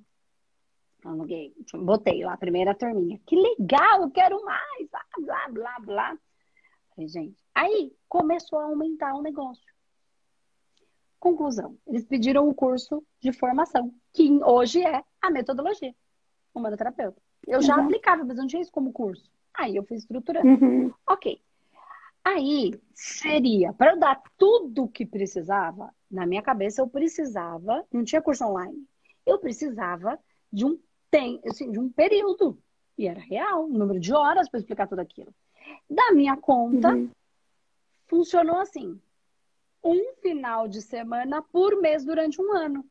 Aluguei, 1.03 1.53
botei 1.75 2.23
lá 2.23 2.33
a 2.33 2.37
primeira 2.37 2.73
turminha. 2.73 3.19
Que 3.27 3.35
legal, 3.35 4.01
eu 4.01 4.09
quero 4.09 4.43
mais, 4.43 4.89
blá, 4.89 5.05
blá, 5.19 5.49
blá, 5.49 5.79
blá. 5.81 6.17
Falei, 6.95 7.07
gente, 7.07 7.37
aí 7.53 7.95
começou 8.09 8.57
a 8.57 8.63
aumentar 8.63 9.13
o 9.13 9.21
negócio. 9.21 9.71
Conclusão, 11.19 11.77
eles 11.85 12.05
pediram 12.05 12.47
o 12.47 12.49
um 12.49 12.53
curso 12.55 13.05
de 13.19 13.31
formação, 13.31 13.93
que 14.13 14.31
hoje 14.43 14.81
é 14.81 15.03
a 15.21 15.29
metodologia 15.29 15.93
humanoterapeuta. 16.59 17.21
Eu 17.47 17.61
já 17.61 17.75
uhum. 17.77 17.83
aplicava, 17.83 18.23
mas 18.23 18.37
não 18.37 18.47
tinha 18.47 18.61
isso 18.61 18.71
como 18.71 18.91
curso. 18.91 19.29
Aí 19.53 19.75
eu 19.75 19.83
fui 19.83 19.97
estruturando. 19.97 20.47
Uhum. 20.47 20.93
Ok. 21.07 21.41
Aí 22.23 22.73
seria, 22.93 23.71
para 23.71 23.91
eu 23.91 23.99
dar 23.99 24.21
tudo 24.35 24.83
o 24.83 24.89
que 24.89 25.05
precisava, 25.05 25.93
na 26.09 26.25
minha 26.25 26.41
cabeça 26.41 26.81
eu 26.81 26.87
precisava, 26.87 27.85
não 27.93 28.03
tinha 28.03 28.21
curso 28.21 28.45
online, 28.45 28.83
eu 29.25 29.37
precisava 29.37 30.19
de 30.51 30.65
um, 30.65 30.79
tem, 31.11 31.39
assim, 31.45 31.71
de 31.71 31.79
um 31.79 31.89
período. 31.89 32.57
E 32.97 33.07
era 33.07 33.19
real, 33.19 33.65
um 33.65 33.77
número 33.77 33.99
de 33.99 34.13
horas 34.13 34.49
para 34.49 34.59
explicar 34.59 34.87
tudo 34.87 34.99
aquilo. 34.99 35.33
Da 35.89 36.11
minha 36.13 36.35
conta, 36.35 36.95
uhum. 36.95 37.09
funcionou 38.07 38.57
assim: 38.57 38.99
um 39.83 40.15
final 40.21 40.67
de 40.67 40.81
semana 40.81 41.43
por 41.43 41.79
mês 41.79 42.03
durante 42.03 42.41
um 42.41 42.51
ano. 42.51 42.83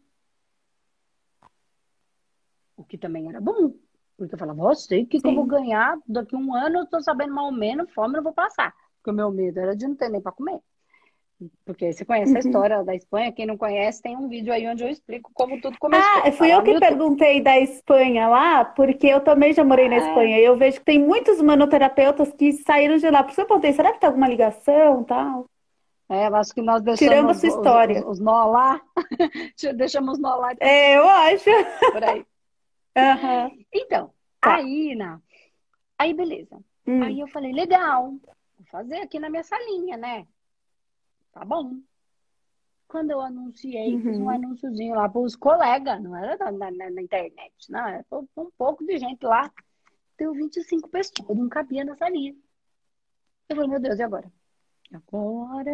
O 2.77 2.85
que 2.85 2.99
também 2.99 3.29
era 3.29 3.41
bom. 3.41 3.73
Porque 4.17 4.35
eu 4.35 4.39
falava, 4.39 4.63
você, 4.63 5.01
o 5.01 5.07
que, 5.07 5.21
que 5.21 5.27
eu 5.27 5.35
vou 5.35 5.45
ganhar 5.45 5.99
daqui 6.07 6.37
a 6.37 6.39
um 6.39 6.55
ano? 6.55 6.79
Eu 6.79 6.87
tô 6.87 7.01
sabendo 7.01 7.35
mal 7.35 7.47
ou 7.47 7.53
menos, 7.53 7.93
fome 7.93 8.17
eu 8.17 8.23
vou 8.23 8.33
passar. 8.33 8.73
Porque 8.97 9.11
o 9.11 9.15
meu 9.15 9.31
medo 9.31 9.59
era 9.59 9.77
de 9.77 9.87
não 9.87 9.97
ter 9.97 10.09
nem 10.09 10.21
para 10.21 10.33
comer. 10.33 10.61
Porque 11.65 11.93
você 11.93 12.05
conhece 12.05 12.31
uhum. 12.31 12.37
a 12.37 12.41
história 12.41 12.85
da 12.85 12.95
Espanha, 12.95 13.33
quem 13.33 13.45
não 13.45 13.57
conhece, 13.57 14.01
tem 14.01 14.17
um 14.17 14.29
vídeo 14.29 14.53
aí 14.53 14.67
onde 14.69 14.85
eu 14.85 14.89
explico 14.89 15.31
como 15.35 15.61
tudo 15.61 15.77
começou. 15.79 16.23
Ah, 16.25 16.31
fui 16.31 16.53
eu 16.53 16.63
que 16.63 16.79
perguntei 16.79 17.41
da 17.43 17.59
Espanha 17.59 18.29
lá, 18.29 18.65
porque 18.65 19.09
eu 19.09 19.21
também 19.21 19.53
já 19.53 19.65
morei 19.65 19.89
na 19.89 19.97
é. 19.97 19.99
Espanha. 19.99 20.39
E 20.39 20.45
eu 20.45 20.57
vejo 20.57 20.79
que 20.79 20.85
tem 20.85 20.99
muitos 20.99 21.43
manoterapeutas 21.43 22.33
que 22.33 22.53
saíram 22.53 22.97
de 22.97 23.11
lá. 23.11 23.23
Por 23.23 23.33
isso 23.33 23.41
eu 23.41 23.47
perguntei, 23.47 23.73
será 23.73 23.93
que 23.93 24.01
tem 24.01 24.07
alguma 24.07 24.29
ligação 24.29 25.03
tal? 25.03 25.47
É, 26.09 26.29
eu 26.29 26.37
acho 26.37 26.55
que 26.55 26.63
nós 26.63 26.83
deixamos 26.83 27.13
Tirando 27.13 27.31
a 27.31 27.35
sua 27.35 27.49
história. 27.49 28.01
Os, 28.01 28.05
os, 28.05 28.11
os 28.13 28.21
nó 28.21 28.47
lá. 28.47 28.81
deixamos 29.75 30.15
os 30.15 30.19
nó 30.21 30.37
lá. 30.37 30.53
É, 30.61 30.97
eu 30.97 31.09
acho. 31.09 31.51
Por 31.93 32.05
aí. 32.05 32.25
Uhum. 32.96 33.64
Então, 33.72 34.14
tá. 34.40 34.57
aí, 34.57 34.94
na... 34.94 35.20
aí 35.98 36.14
beleza. 36.14 36.59
Hum. 36.87 37.02
Aí 37.02 37.18
eu 37.18 37.26
falei, 37.28 37.52
legal, 37.52 38.11
vou 38.11 38.66
fazer 38.70 38.96
aqui 38.96 39.18
na 39.18 39.28
minha 39.28 39.42
salinha, 39.42 39.96
né? 39.96 40.26
Tá 41.33 41.44
bom. 41.44 41.80
quando 42.87 43.11
eu 43.11 43.20
anunciei, 43.20 43.94
uhum. 43.94 44.02
fiz 44.02 44.18
um 44.18 44.30
anúnciozinho 44.30 44.94
lá 44.94 45.09
para 45.09 45.20
os 45.20 45.35
colegas, 45.35 46.00
não 46.00 46.14
era 46.16 46.37
na, 46.52 46.70
na, 46.70 46.90
na 46.90 47.02
internet, 47.02 47.52
não, 47.68 47.88
era 47.88 48.04
um 48.12 48.50
pouco 48.57 48.85
de 48.85 48.98
gente 48.98 49.24
lá. 49.24 49.50
Deu 50.16 50.33
25 50.33 50.88
pessoas, 50.88 51.37
não 51.37 51.48
cabia 51.48 51.85
nessa 51.85 52.09
linha. 52.09 52.37
Eu 53.48 53.57
falei, 53.57 53.70
meu 53.70 53.80
Deus, 53.80 53.98
e 53.98 54.02
agora? 54.02 54.33
Agora 54.92 55.70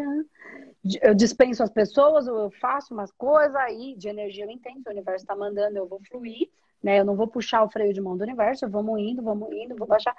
eu 1.02 1.14
dispenso 1.14 1.62
as 1.62 1.70
pessoas, 1.70 2.26
eu 2.26 2.50
faço 2.52 2.94
umas 2.94 3.12
coisas 3.12 3.54
aí 3.56 3.94
de 3.96 4.08
energia 4.08 4.44
eu 4.44 4.50
entendo, 4.50 4.86
o 4.86 4.90
universo 4.90 5.24
está 5.24 5.36
mandando, 5.36 5.76
eu 5.76 5.86
vou 5.86 6.00
fluir, 6.08 6.50
né? 6.82 7.00
Eu 7.00 7.04
não 7.04 7.16
vou 7.16 7.28
puxar 7.28 7.62
o 7.62 7.70
freio 7.70 7.92
de 7.92 8.00
mão 8.00 8.16
do 8.16 8.24
universo, 8.24 8.68
vamos 8.68 8.98
indo, 9.00 9.22
vamos 9.22 9.50
indo, 9.52 9.76
vou 9.76 9.86
baixar. 9.86 10.16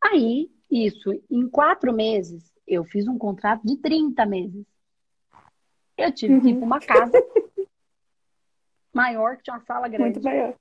Aí, 0.00 0.50
isso, 0.70 1.12
em 1.30 1.48
quatro 1.48 1.92
meses, 1.92 2.52
eu 2.66 2.84
fiz 2.84 3.06
um 3.06 3.18
contrato 3.18 3.62
de 3.64 3.76
30 3.76 4.26
meses. 4.26 4.66
Eu 5.96 6.12
tive 6.12 6.34
uhum. 6.34 6.40
que 6.40 6.48
ir 6.50 6.56
para 6.56 6.64
uma 6.64 6.80
casa 6.80 7.12
maior, 8.92 9.36
que 9.36 9.44
tinha 9.44 9.54
uma 9.54 9.64
sala 9.64 9.88
grande. 9.88 10.20
Muito 10.20 10.22
maior. 10.22 10.54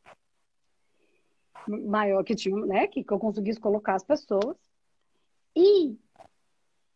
Maior 1.67 2.23
que 2.23 2.35
tinha, 2.35 2.55
né? 2.65 2.87
Que, 2.87 3.03
que 3.03 3.11
eu 3.11 3.19
conseguisse 3.19 3.59
colocar 3.59 3.95
as 3.95 4.03
pessoas. 4.03 4.55
E 5.55 5.97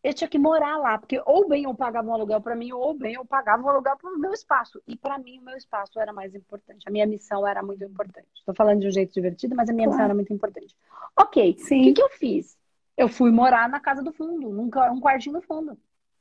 eu 0.02 0.14
tinha 0.14 0.28
que 0.30 0.40
morar 0.40 0.78
lá, 0.78 0.98
porque 0.98 1.22
ou 1.26 1.48
bem 1.48 1.64
eu 1.64 1.76
pagava 1.76 2.08
um 2.08 2.14
aluguel 2.14 2.40
para 2.40 2.56
mim, 2.56 2.72
ou 2.72 2.94
bem 2.94 3.16
eu 3.16 3.26
pagava 3.26 3.62
um 3.62 3.70
aluguel 3.70 3.98
para 3.98 4.10
o 4.10 4.18
meu 4.18 4.32
espaço. 4.32 4.82
E 4.88 4.96
para 4.96 5.18
mim, 5.18 5.40
o 5.40 5.44
meu 5.44 5.58
espaço 5.58 6.00
era 6.00 6.14
mais 6.14 6.34
importante. 6.34 6.88
A 6.88 6.92
minha 6.92 7.06
missão 7.06 7.46
era 7.46 7.62
muito 7.62 7.84
importante. 7.84 8.28
Estou 8.34 8.56
falando 8.56 8.80
de 8.80 8.88
um 8.88 8.92
jeito 8.92 9.14
divertido, 9.14 9.56
mas 9.56 9.70
a 9.70 9.74
minha 9.74 9.88
claro. 9.88 9.98
missão 9.98 10.06
era 10.06 10.16
muito 10.16 10.34
importante. 10.34 10.76
Ok, 11.18 11.52
o 11.52 11.66
que, 11.66 11.94
que 11.94 12.02
eu 12.02 12.10
fiz? 12.10 12.58
Eu 12.96 13.10
fui 13.10 13.32
morar 13.32 13.68
na 13.68 13.80
casa 13.80 14.02
do 14.02 14.14
fundo, 14.14 14.50
num 14.50 14.66
um 14.66 15.02
quartinho 15.02 15.36
do 15.36 15.42
fundo. 15.42 15.78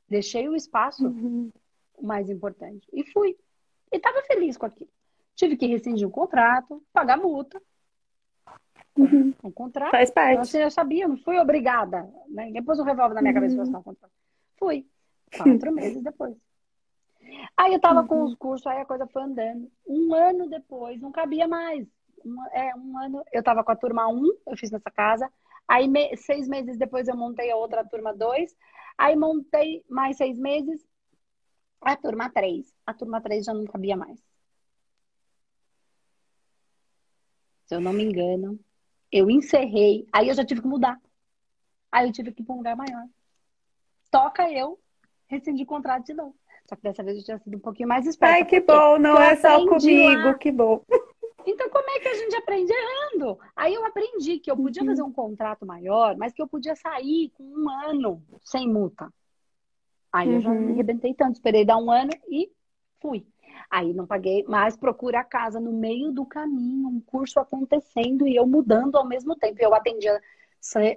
Deixei 0.09 0.49
o 0.49 0.55
espaço 0.55 1.05
uhum. 1.07 1.51
mais 2.01 2.29
importante. 2.29 2.87
E 2.91 3.03
fui. 3.11 3.37
E 3.91 3.97
estava 3.97 4.21
feliz 4.23 4.57
com 4.57 4.65
aquilo. 4.65 4.89
Tive 5.35 5.55
que 5.55 5.67
rescindir 5.67 6.05
o 6.05 6.11
contrato, 6.11 6.83
pagar 6.91 7.17
multa, 7.17 7.61
Uhum. 8.99 9.33
Um 9.43 9.51
contrato. 9.51 9.91
Faz 9.91 10.11
parte. 10.11 10.31
Então, 10.31 10.41
assim, 10.41 10.57
eu 10.57 10.69
sabia, 10.69 11.07
não 11.07 11.17
fui 11.17 11.39
obrigada. 11.39 12.03
Né? 12.27 12.45
Ninguém 12.47 12.63
pôs 12.63 12.79
um 12.79 12.83
revólver 12.83 13.15
na 13.15 13.21
minha 13.21 13.33
cabeça 13.33 13.55
e 13.55 13.57
falou, 13.57 13.79
um 13.79 13.83
contrato. 13.83 14.11
Fui. 14.57 14.85
Quatro 15.35 15.71
meses 15.73 16.03
depois. 16.03 16.35
Aí 17.55 17.73
eu 17.73 17.79
tava 17.79 18.01
uhum. 18.01 18.07
com 18.07 18.23
os 18.23 18.35
cursos, 18.35 18.67
aí 18.67 18.81
a 18.81 18.85
coisa 18.85 19.07
foi 19.07 19.23
andando. 19.23 19.71
Um 19.87 20.13
ano 20.13 20.49
depois, 20.49 20.99
não 20.99 21.11
cabia 21.11 21.47
mais. 21.47 21.87
Um, 22.25 22.35
é, 22.51 22.75
um 22.75 22.97
ano, 22.97 23.23
eu 23.31 23.41
tava 23.41 23.63
com 23.63 23.71
a 23.71 23.75
turma 23.75 24.07
1, 24.07 24.25
eu 24.47 24.57
fiz 24.57 24.69
nessa 24.71 24.91
casa. 24.91 25.31
Aí, 25.67 25.87
me, 25.87 26.17
seis 26.17 26.47
meses 26.47 26.77
depois, 26.77 27.07
eu 27.07 27.15
montei 27.15 27.51
a 27.51 27.55
outra 27.55 27.85
turma 27.85 28.13
2. 28.13 28.53
Aí, 28.97 29.15
montei 29.15 29.85
mais 29.87 30.17
seis 30.17 30.37
meses 30.37 30.85
a 31.79 31.95
turma 31.95 32.29
3. 32.29 32.73
A 32.85 32.93
turma 32.93 33.21
3 33.21 33.45
já 33.45 33.53
não 33.53 33.65
cabia 33.65 33.95
mais. 33.95 34.19
Se 37.65 37.75
eu 37.75 37.79
não 37.79 37.93
me 37.93 38.03
engano, 38.03 38.59
eu 39.11 39.29
encerrei, 39.29 40.07
aí 40.11 40.29
eu 40.29 40.35
já 40.35 40.45
tive 40.45 40.61
que 40.61 40.67
mudar. 40.67 40.99
Aí 41.91 42.07
eu 42.07 42.13
tive 42.13 42.31
que 42.31 42.41
ir 42.41 42.45
para 42.45 42.53
um 42.53 42.59
lugar 42.59 42.75
maior. 42.75 43.05
Toca 44.11 44.51
eu, 44.51 44.79
rescindi 45.27 45.63
o 45.63 45.67
contrato 45.67 46.05
de 46.05 46.13
novo. 46.13 46.35
Só 46.67 46.75
que 46.75 46.83
dessa 46.83 47.01
vez 47.01 47.17
eu 47.17 47.23
tinha 47.23 47.39
sido 47.39 47.57
um 47.57 47.59
pouquinho 47.59 47.89
mais 47.89 48.05
esperta. 48.05 48.35
Ai, 48.35 48.45
que 48.45 48.59
bom, 48.59 48.99
não 48.99 49.17
é 49.17 49.35
só 49.35 49.65
comigo, 49.65 50.21
lá. 50.21 50.33
que 50.35 50.51
bom. 50.51 50.83
Então, 51.45 51.67
como 51.69 51.89
é 51.89 51.99
que 51.99 52.07
a 52.07 52.13
gente 52.13 52.35
aprende 52.35 52.71
errando? 52.71 53.39
Aí 53.55 53.73
eu 53.73 53.83
aprendi 53.83 54.39
que 54.39 54.51
eu 54.51 54.57
podia 54.57 54.83
uhum. 54.83 54.89
fazer 54.89 55.01
um 55.01 55.11
contrato 55.11 55.65
maior, 55.65 56.15
mas 56.15 56.31
que 56.31 56.41
eu 56.41 56.47
podia 56.47 56.75
sair 56.75 57.31
com 57.33 57.43
um 57.43 57.69
ano 57.69 58.21
sem 58.43 58.67
multa. 58.67 59.11
Aí 60.11 60.27
uhum. 60.27 60.35
eu 60.35 60.41
já 60.41 60.49
me 60.51 60.65
uhum. 60.65 60.73
arrebentei 60.73 61.13
tanto, 61.15 61.35
esperei 61.35 61.65
dar 61.65 61.77
um 61.77 61.89
ano 61.89 62.11
e 62.29 62.51
fui. 63.01 63.25
Aí 63.69 63.93
não 63.93 64.07
paguei, 64.07 64.43
mas 64.47 64.75
procura 64.75 65.19
a 65.19 65.23
casa 65.23 65.59
no 65.59 65.71
meio 65.71 66.11
do 66.11 66.25
caminho, 66.25 66.87
um 66.87 66.99
curso 66.99 67.39
acontecendo 67.39 68.27
e 68.27 68.35
eu 68.35 68.47
mudando 68.47 68.95
ao 68.95 69.07
mesmo 69.07 69.35
tempo. 69.35 69.57
Eu 69.59 69.75
atendia 69.75 70.19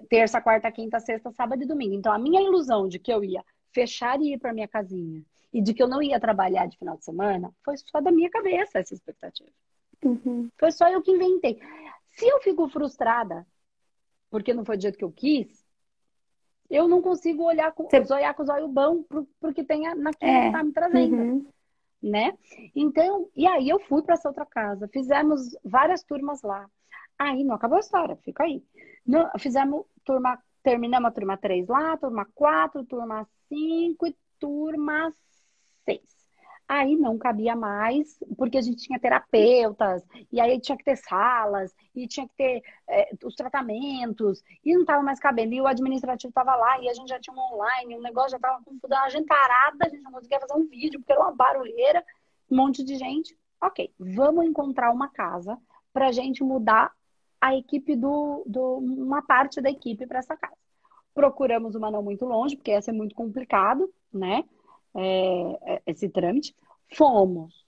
terça, 0.08 0.40
quarta, 0.40 0.72
quinta, 0.72 0.98
sexta, 0.98 1.30
sábado 1.32 1.62
e 1.62 1.66
domingo. 1.66 1.94
Então 1.94 2.10
a 2.10 2.18
minha 2.18 2.40
ilusão 2.40 2.88
de 2.88 2.98
que 2.98 3.12
eu 3.12 3.22
ia 3.22 3.44
fechar 3.72 4.18
e 4.22 4.32
ir 4.32 4.38
para 4.38 4.54
minha 4.54 4.66
casinha 4.66 5.22
e 5.52 5.60
de 5.60 5.74
que 5.74 5.82
eu 5.82 5.88
não 5.88 6.02
ia 6.02 6.18
trabalhar 6.18 6.66
de 6.66 6.78
final 6.78 6.96
de 6.96 7.04
semana 7.04 7.52
foi 7.62 7.74
só 7.76 8.00
da 8.00 8.10
minha 8.10 8.30
cabeça 8.30 8.78
essa 8.78 8.94
expectativa. 8.94 9.50
Uhum. 10.02 10.48
Foi 10.58 10.72
só 10.72 10.88
eu 10.88 11.02
que 11.02 11.12
inventei. 11.12 11.60
Se 12.06 12.26
eu 12.26 12.40
fico 12.40 12.68
frustrada 12.68 13.46
porque 14.30 14.54
não 14.54 14.64
foi 14.64 14.78
do 14.78 14.82
jeito 14.82 14.96
que 14.96 15.04
eu 15.04 15.12
quis, 15.12 15.62
eu 16.70 16.88
não 16.88 17.02
consigo 17.02 17.42
olhar 17.42 17.70
com, 17.72 17.84
Você... 17.84 18.14
olhar 18.14 18.32
com 18.32 18.42
os 18.42 18.48
olhos 18.48 18.70
bons 18.70 19.04
porque 19.38 19.62
tem 19.62 19.82
naquilo 19.94 20.32
é. 20.32 20.40
que 20.40 20.46
está 20.46 20.64
me 20.64 20.72
trazendo. 20.72 21.16
Uhum 21.16 21.52
né? 22.02 22.36
Então, 22.74 23.28
e 23.36 23.46
aí 23.46 23.68
eu 23.68 23.78
fui 23.80 24.02
para 24.02 24.14
essa 24.14 24.28
outra 24.28 24.44
casa, 24.44 24.88
fizemos 24.88 25.56
várias 25.64 26.02
turmas 26.02 26.42
lá. 26.42 26.68
Aí 27.18 27.44
não 27.44 27.54
acabou 27.54 27.76
a 27.76 27.80
história, 27.80 28.16
fica 28.16 28.44
aí. 28.44 28.64
Não, 29.06 29.30
fizemos 29.38 29.84
turma, 30.04 30.38
terminamos 30.62 31.08
a 31.08 31.12
turma 31.12 31.36
3 31.36 31.68
lá, 31.68 31.96
turma 31.96 32.26
4, 32.34 32.84
turma 32.84 33.26
5 33.48 34.06
e 34.06 34.16
turma 34.38 35.12
6. 35.84 36.21
Aí 36.68 36.96
não 36.96 37.18
cabia 37.18 37.54
mais, 37.54 38.18
porque 38.36 38.56
a 38.56 38.62
gente 38.62 38.86
tinha 38.86 38.98
terapeutas, 38.98 40.02
e 40.32 40.40
aí 40.40 40.58
tinha 40.58 40.76
que 40.76 40.84
ter 40.84 40.96
salas, 40.96 41.74
e 41.94 42.06
tinha 42.06 42.26
que 42.26 42.34
ter 42.34 42.62
é, 42.88 43.10
os 43.24 43.34
tratamentos, 43.34 44.42
e 44.64 44.72
não 44.72 44.82
estava 44.82 45.02
mais 45.02 45.20
cabendo. 45.20 45.54
E 45.54 45.60
o 45.60 45.66
administrativo 45.66 46.30
estava 46.30 46.56
lá, 46.56 46.80
e 46.80 46.88
a 46.88 46.94
gente 46.94 47.08
já 47.08 47.20
tinha 47.20 47.36
um 47.36 47.54
online, 47.54 47.96
o 47.96 48.02
negócio 48.02 48.30
já 48.30 48.36
estava 48.36 48.62
com 48.64 48.78
a 48.94 49.08
gente 49.08 49.26
parada, 49.26 49.86
a 49.86 49.88
gente 49.88 50.02
não 50.02 50.12
conseguia 50.12 50.40
fazer 50.40 50.54
um 50.54 50.66
vídeo, 50.66 51.00
porque 51.00 51.12
era 51.12 51.20
uma 51.20 51.34
barulheira, 51.34 52.04
um 52.50 52.56
monte 52.56 52.82
de 52.82 52.96
gente. 52.96 53.36
Ok, 53.60 53.92
vamos 53.98 54.44
encontrar 54.44 54.90
uma 54.90 55.08
casa 55.08 55.58
para 55.92 56.08
a 56.08 56.12
gente 56.12 56.42
mudar 56.42 56.92
a 57.40 57.56
equipe 57.56 57.96
do, 57.96 58.44
do 58.46 58.78
uma 58.78 59.20
parte 59.20 59.60
da 59.60 59.68
equipe 59.68 60.06
para 60.06 60.20
essa 60.20 60.36
casa. 60.36 60.56
Procuramos 61.12 61.74
uma 61.74 61.90
não 61.90 62.02
muito 62.02 62.24
longe, 62.24 62.56
porque 62.56 62.70
ia 62.70 62.80
ser 62.80 62.92
muito 62.92 63.14
complicado, 63.14 63.92
né? 64.12 64.44
É, 64.94 65.74
é, 65.74 65.82
esse 65.86 66.08
trâmite. 66.08 66.54
Fomos. 66.94 67.64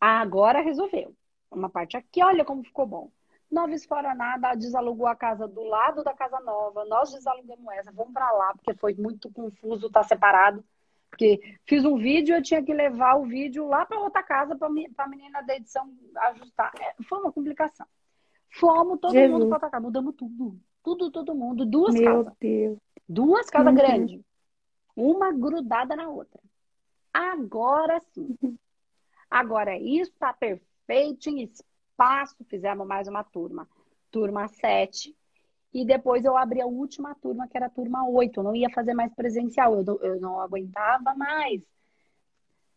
Agora 0.00 0.60
resolveu. 0.60 1.14
Uma 1.50 1.68
parte 1.68 1.96
aqui, 1.96 2.22
olha 2.22 2.44
como 2.44 2.64
ficou 2.64 2.86
bom. 2.86 3.10
Nova 3.50 3.76
Fora 3.88 4.14
Nada 4.14 4.54
desalugou 4.54 5.08
a 5.08 5.16
casa 5.16 5.48
do 5.48 5.62
lado 5.64 6.04
da 6.04 6.14
casa 6.14 6.38
nova. 6.40 6.84
Nós 6.84 7.12
desalugamos 7.12 7.66
essa, 7.74 7.90
vamos 7.90 8.12
para 8.12 8.30
lá, 8.30 8.54
porque 8.54 8.78
foi 8.78 8.94
muito 8.94 9.30
confuso 9.32 9.90
tá 9.90 10.04
separado. 10.04 10.64
Porque 11.10 11.40
fiz 11.66 11.84
um 11.84 11.96
vídeo, 11.96 12.36
eu 12.36 12.42
tinha 12.42 12.62
que 12.62 12.72
levar 12.72 13.16
o 13.16 13.24
vídeo 13.24 13.66
lá 13.66 13.84
para 13.84 13.98
outra 13.98 14.22
casa 14.22 14.56
para 14.56 14.68
a 14.68 15.08
menina 15.08 15.42
da 15.42 15.56
edição 15.56 15.92
ajustar. 16.16 16.72
É, 16.80 17.02
foi 17.02 17.18
uma 17.18 17.32
complicação. 17.32 17.86
Fomos 18.52 19.00
todo 19.00 19.12
Jesus. 19.12 19.32
mundo 19.32 19.46
para 19.46 19.56
outra 19.56 19.70
casa, 19.70 19.82
mudamos 19.82 20.14
tudo. 20.14 20.56
Tudo, 20.84 21.10
todo 21.10 21.34
mundo. 21.34 21.66
Duas 21.66 21.94
Meu 21.94 22.04
casas. 22.04 22.32
Deus. 22.40 22.78
Duas 23.08 23.50
casas 23.50 23.72
uhum. 23.72 23.74
grandes 23.74 24.29
uma 24.96 25.32
grudada 25.32 25.96
na 25.96 26.08
outra. 26.08 26.40
Agora 27.12 28.00
sim. 28.12 28.36
Agora 29.30 29.78
isso 29.78 30.10
está 30.10 30.32
perfeito 30.32 31.28
em 31.28 31.42
espaço. 31.42 32.36
Fizemos 32.48 32.86
mais 32.86 33.06
uma 33.06 33.22
turma. 33.22 33.68
Turma 34.10 34.48
7. 34.48 35.16
E 35.72 35.84
depois 35.84 36.24
eu 36.24 36.36
abri 36.36 36.60
a 36.60 36.66
última 36.66 37.14
turma, 37.14 37.46
que 37.46 37.56
era 37.56 37.66
a 37.66 37.70
turma 37.70 38.08
8. 38.08 38.40
Eu 38.40 38.44
não 38.44 38.56
ia 38.56 38.68
fazer 38.70 38.92
mais 38.92 39.14
presencial. 39.14 39.76
Eu, 39.76 40.00
eu 40.02 40.20
não 40.20 40.40
aguentava 40.40 41.14
mais. 41.14 41.62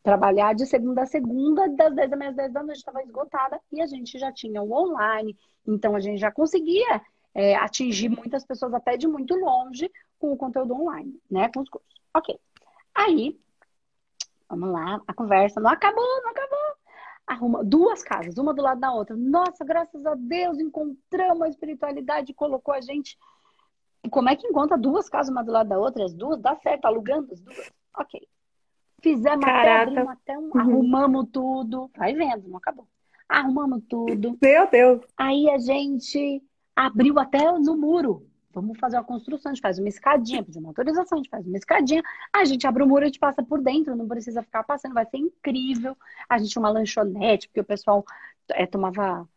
Trabalhar 0.03 0.53
de 0.53 0.65
segunda 0.65 1.03
a 1.03 1.05
segunda, 1.05 1.67
das 1.69 1.95
10 1.95 2.09
da 2.09 2.17
manhã 2.17 2.29
às 2.29 2.35
10 2.35 2.53
da 2.53 2.63
noite, 2.63 2.77
estava 2.77 3.01
esgotada. 3.01 3.59
E 3.71 3.81
a 3.81 3.87
gente 3.87 4.19
já 4.19 4.31
tinha 4.31 4.61
o 4.61 4.71
online. 4.71 5.35
Então 5.65 5.95
a 5.95 5.99
gente 5.99 6.19
já 6.19 6.31
conseguia 6.31 7.01
é, 7.33 7.55
atingir 7.55 8.09
muitas 8.09 8.45
pessoas 8.45 8.73
até 8.73 8.95
de 8.95 9.07
muito 9.07 9.33
longe 9.35 9.89
com 10.19 10.31
o 10.31 10.37
conteúdo 10.37 10.73
online, 10.75 11.19
né? 11.31 11.49
Com 11.49 11.61
os 11.61 11.69
cursos. 11.69 12.02
Ok. 12.15 12.39
Aí, 12.93 13.39
vamos 14.47 14.69
lá, 14.69 15.01
a 15.07 15.13
conversa 15.13 15.59
não 15.59 15.71
acabou, 15.71 16.21
não 16.21 16.29
acabou. 16.29 16.59
Arruma 17.25 17.63
duas 17.63 18.03
casas, 18.03 18.37
uma 18.37 18.53
do 18.53 18.61
lado 18.61 18.81
da 18.81 18.91
outra. 18.91 19.15
Nossa, 19.15 19.63
graças 19.63 20.05
a 20.05 20.13
Deus 20.15 20.59
encontramos 20.59 21.41
a 21.41 21.49
espiritualidade 21.49 22.33
colocou 22.33 22.73
a 22.73 22.81
gente. 22.81 23.17
Como 24.11 24.29
é 24.29 24.35
que 24.35 24.45
encontra 24.45 24.77
duas 24.77 25.09
casas 25.09 25.31
uma 25.31 25.43
do 25.43 25.51
lado 25.51 25.69
da 25.69 25.79
outra? 25.79 26.03
As 26.03 26.13
duas? 26.13 26.39
Dá 26.39 26.55
certo, 26.57 26.85
alugando 26.85 27.33
as 27.33 27.39
duas? 27.39 27.71
Ok. 27.97 28.21
Fizemos 29.01 29.43
Caraca. 29.43 29.91
até, 29.91 30.11
até 30.11 30.37
um, 30.37 30.51
uhum. 30.53 30.59
arrumamos 30.59 31.27
tudo. 31.31 31.89
Vai 31.97 32.13
vendo, 32.13 32.47
não 32.47 32.57
acabou. 32.57 32.87
Arrumamos 33.27 33.83
tudo. 33.89 34.37
Meu 34.41 34.69
Deus. 34.69 35.01
Aí 35.17 35.49
a 35.49 35.57
gente 35.57 36.43
abriu 36.75 37.17
até 37.19 37.51
no 37.53 37.77
muro. 37.77 38.27
Vamos 38.53 38.79
fazer 38.79 38.97
uma 38.97 39.03
construção, 39.03 39.51
a 39.51 39.55
gente 39.55 39.61
faz 39.61 39.79
uma 39.79 39.89
escadinha, 39.89 40.43
pedir 40.43 40.59
uma 40.59 40.69
autorização, 40.69 41.17
a 41.17 41.21
gente 41.21 41.29
faz 41.29 41.45
uma 41.45 41.57
escadinha, 41.57 42.01
a 42.31 42.45
gente 42.45 42.65
abre 42.67 42.83
o 42.83 42.87
muro, 42.87 43.03
a 43.03 43.07
gente 43.07 43.19
passa 43.19 43.43
por 43.43 43.61
dentro, 43.61 43.95
não 43.95 44.07
precisa 44.07 44.41
ficar 44.43 44.63
passando, 44.63 44.93
vai 44.93 45.05
ser 45.05 45.17
incrível. 45.17 45.95
A 46.29 46.37
gente 46.37 46.51
tinha 46.51 46.61
uma 46.61 46.69
lanchonete, 46.69 47.47
porque 47.47 47.61
o 47.61 47.65
pessoal 47.65 48.05
é, 48.51 48.65
tomava, 48.65 49.27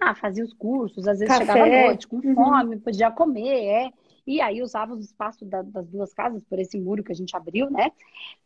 ah, 0.00 0.14
fazia 0.14 0.44
os 0.44 0.52
cursos, 0.52 1.06
às 1.06 1.18
vezes 1.18 1.28
Café. 1.28 1.46
chegava 1.46 1.64
à 1.64 1.86
noite 1.86 2.08
com 2.08 2.16
uhum. 2.16 2.34
fome, 2.34 2.74
uhum. 2.76 2.80
podia 2.80 3.10
comer, 3.10 3.64
é. 3.66 3.92
E 4.26 4.40
aí 4.40 4.62
usava 4.62 4.94
os 4.94 5.06
espaços 5.06 5.48
da, 5.48 5.62
das 5.62 5.88
duas 5.88 6.12
casas 6.12 6.44
por 6.44 6.58
esse 6.58 6.78
muro 6.78 7.02
que 7.02 7.10
a 7.10 7.14
gente 7.14 7.34
abriu, 7.36 7.70
né? 7.70 7.90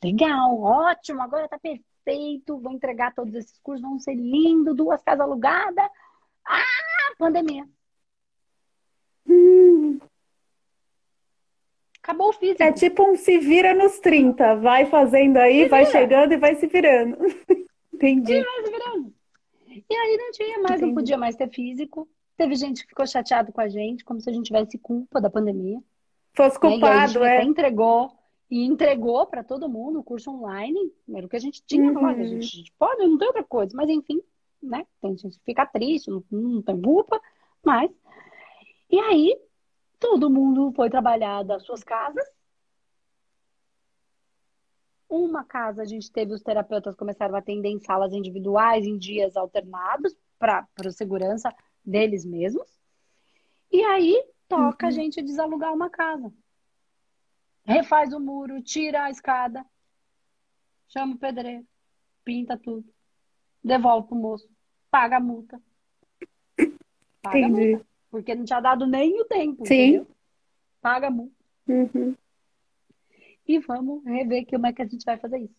Legal, 0.02 0.58
ótimo, 0.60 1.20
agora 1.20 1.48
tá 1.48 1.58
perfeito 1.58 1.94
feito, 2.04 2.58
vou 2.58 2.72
entregar 2.72 3.14
todos 3.14 3.34
esses 3.34 3.58
cursos, 3.58 3.82
vão 3.82 3.98
ser 3.98 4.14
lindo, 4.14 4.74
duas 4.74 5.02
casas 5.02 5.22
alugadas. 5.22 5.88
Ah, 6.46 7.14
pandemia. 7.18 7.66
Hum. 9.26 9.98
Acabou 12.04 12.28
o 12.28 12.32
físico. 12.34 12.62
É 12.62 12.70
tipo 12.70 13.02
um 13.02 13.16
se 13.16 13.38
vira 13.38 13.72
nos 13.72 13.98
30. 13.98 14.56
Vai 14.56 14.84
fazendo 14.84 15.38
aí, 15.38 15.66
vai 15.66 15.86
chegando 15.86 16.32
e 16.32 16.36
vai 16.36 16.54
se 16.54 16.66
virando. 16.66 17.16
Entendi. 17.94 18.34
E 18.34 18.44
vai 18.44 18.62
se 18.62 18.70
virando. 18.70 19.14
E 19.66 19.94
aí 19.94 20.16
não 20.18 20.30
tinha 20.30 20.58
mais, 20.58 20.72
Entendi. 20.72 20.86
não 20.86 20.94
podia 20.94 21.16
mais 21.16 21.34
ter 21.34 21.48
físico. 21.48 22.06
Teve 22.36 22.56
gente 22.56 22.82
que 22.82 22.90
ficou 22.90 23.06
chateado 23.06 23.50
com 23.54 23.60
a 23.62 23.68
gente, 23.68 24.04
como 24.04 24.20
se 24.20 24.28
a 24.28 24.34
gente 24.34 24.44
tivesse 24.44 24.76
culpa 24.76 25.18
da 25.18 25.30
pandemia. 25.30 25.80
Fosse 26.34 26.60
culpado, 26.60 27.20
né? 27.20 27.38
é. 27.38 27.42
entregou 27.42 28.12
e 28.50 28.66
entregou 28.66 29.24
para 29.26 29.42
todo 29.42 29.66
mundo 29.66 30.00
o 30.00 30.04
curso 30.04 30.30
online. 30.30 30.92
Era 31.10 31.24
o 31.24 31.28
que 31.28 31.36
a 31.36 31.40
gente 31.40 31.62
tinha 31.64 31.90
uhum. 31.90 32.02
lá. 32.02 32.10
A 32.10 32.22
gente, 32.22 32.36
a 32.36 32.56
gente 32.58 32.72
pode, 32.78 33.06
não 33.06 33.16
tem 33.16 33.28
outra 33.28 33.44
coisa. 33.44 33.74
Mas 33.74 33.88
enfim, 33.88 34.20
né? 34.62 34.86
Tem 35.00 35.16
gente 35.16 35.38
que 35.38 35.44
fica 35.46 35.64
triste, 35.64 36.10
não, 36.10 36.22
não 36.30 36.60
tem 36.60 36.78
culpa, 36.82 37.18
mas. 37.64 37.90
E 38.90 38.98
aí, 39.00 39.34
todo 40.04 40.28
mundo 40.28 40.70
foi 40.72 40.90
trabalhar 40.90 41.42
das 41.42 41.64
suas 41.64 41.82
casas. 41.82 42.22
Uma 45.08 45.42
casa 45.42 45.80
a 45.80 45.84
gente 45.86 46.12
teve 46.12 46.34
os 46.34 46.42
terapeutas 46.42 46.94
começaram 46.94 47.34
a 47.34 47.38
atender 47.38 47.70
em 47.70 47.78
salas 47.78 48.12
individuais, 48.12 48.84
em 48.84 48.98
dias 48.98 49.34
alternados, 49.34 50.14
para 50.38 50.68
segurança 50.90 51.50
deles 51.82 52.22
mesmos. 52.22 52.78
E 53.72 53.82
aí 53.82 54.22
toca 54.46 54.84
uhum. 54.84 54.88
a 54.88 54.94
gente 54.94 55.22
desalugar 55.22 55.72
uma 55.72 55.88
casa. 55.88 56.30
Refaz 57.64 58.12
o 58.12 58.20
muro, 58.20 58.62
tira 58.62 59.04
a 59.04 59.10
escada, 59.10 59.64
chama 60.86 61.14
o 61.14 61.18
pedreiro, 61.18 61.66
pinta 62.22 62.58
tudo, 62.58 62.86
devolve 63.62 64.08
pro 64.08 64.16
moço, 64.16 64.46
paga 64.90 65.16
a 65.16 65.20
multa. 65.20 65.58
Paga 67.22 67.38
Entendi. 67.38 67.62
A 67.62 67.76
multa, 67.78 67.93
porque 68.14 68.32
não 68.32 68.44
tinha 68.44 68.60
dado 68.60 68.86
nem 68.86 69.20
o 69.20 69.24
tempo. 69.24 69.66
Sim. 69.66 69.74
Entendeu? 69.74 70.06
Paga 70.80 71.08
a 71.08 71.10
multa. 71.10 71.34
Uhum. 71.66 72.14
E 73.44 73.58
vamos 73.58 74.04
rever 74.04 74.46
como 74.46 74.68
é 74.68 74.72
que 74.72 74.82
a 74.82 74.86
gente 74.86 75.04
vai 75.04 75.18
fazer 75.18 75.38
isso. 75.38 75.56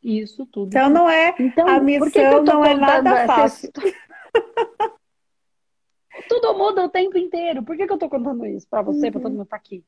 Isso 0.00 0.46
tudo. 0.46 0.68
Então 0.68 0.88
não 0.88 1.10
é 1.10 1.34
então, 1.36 1.66
a 1.66 1.80
missão 1.80 2.44
não 2.44 2.64
é 2.64 2.74
nada 2.74 3.26
fácil. 3.26 3.72
tudo 6.28 6.56
muda 6.56 6.84
o 6.84 6.88
tempo 6.88 7.18
inteiro. 7.18 7.64
Por 7.64 7.76
que, 7.76 7.88
que 7.88 7.92
eu 7.92 7.98
tô 7.98 8.08
contando 8.08 8.46
isso 8.46 8.68
para 8.68 8.82
você, 8.82 9.06
uhum. 9.06 9.12
para 9.12 9.20
todo 9.20 9.32
mundo 9.32 9.42
estar 9.42 9.58
tá 9.58 9.60
aqui? 9.60 9.84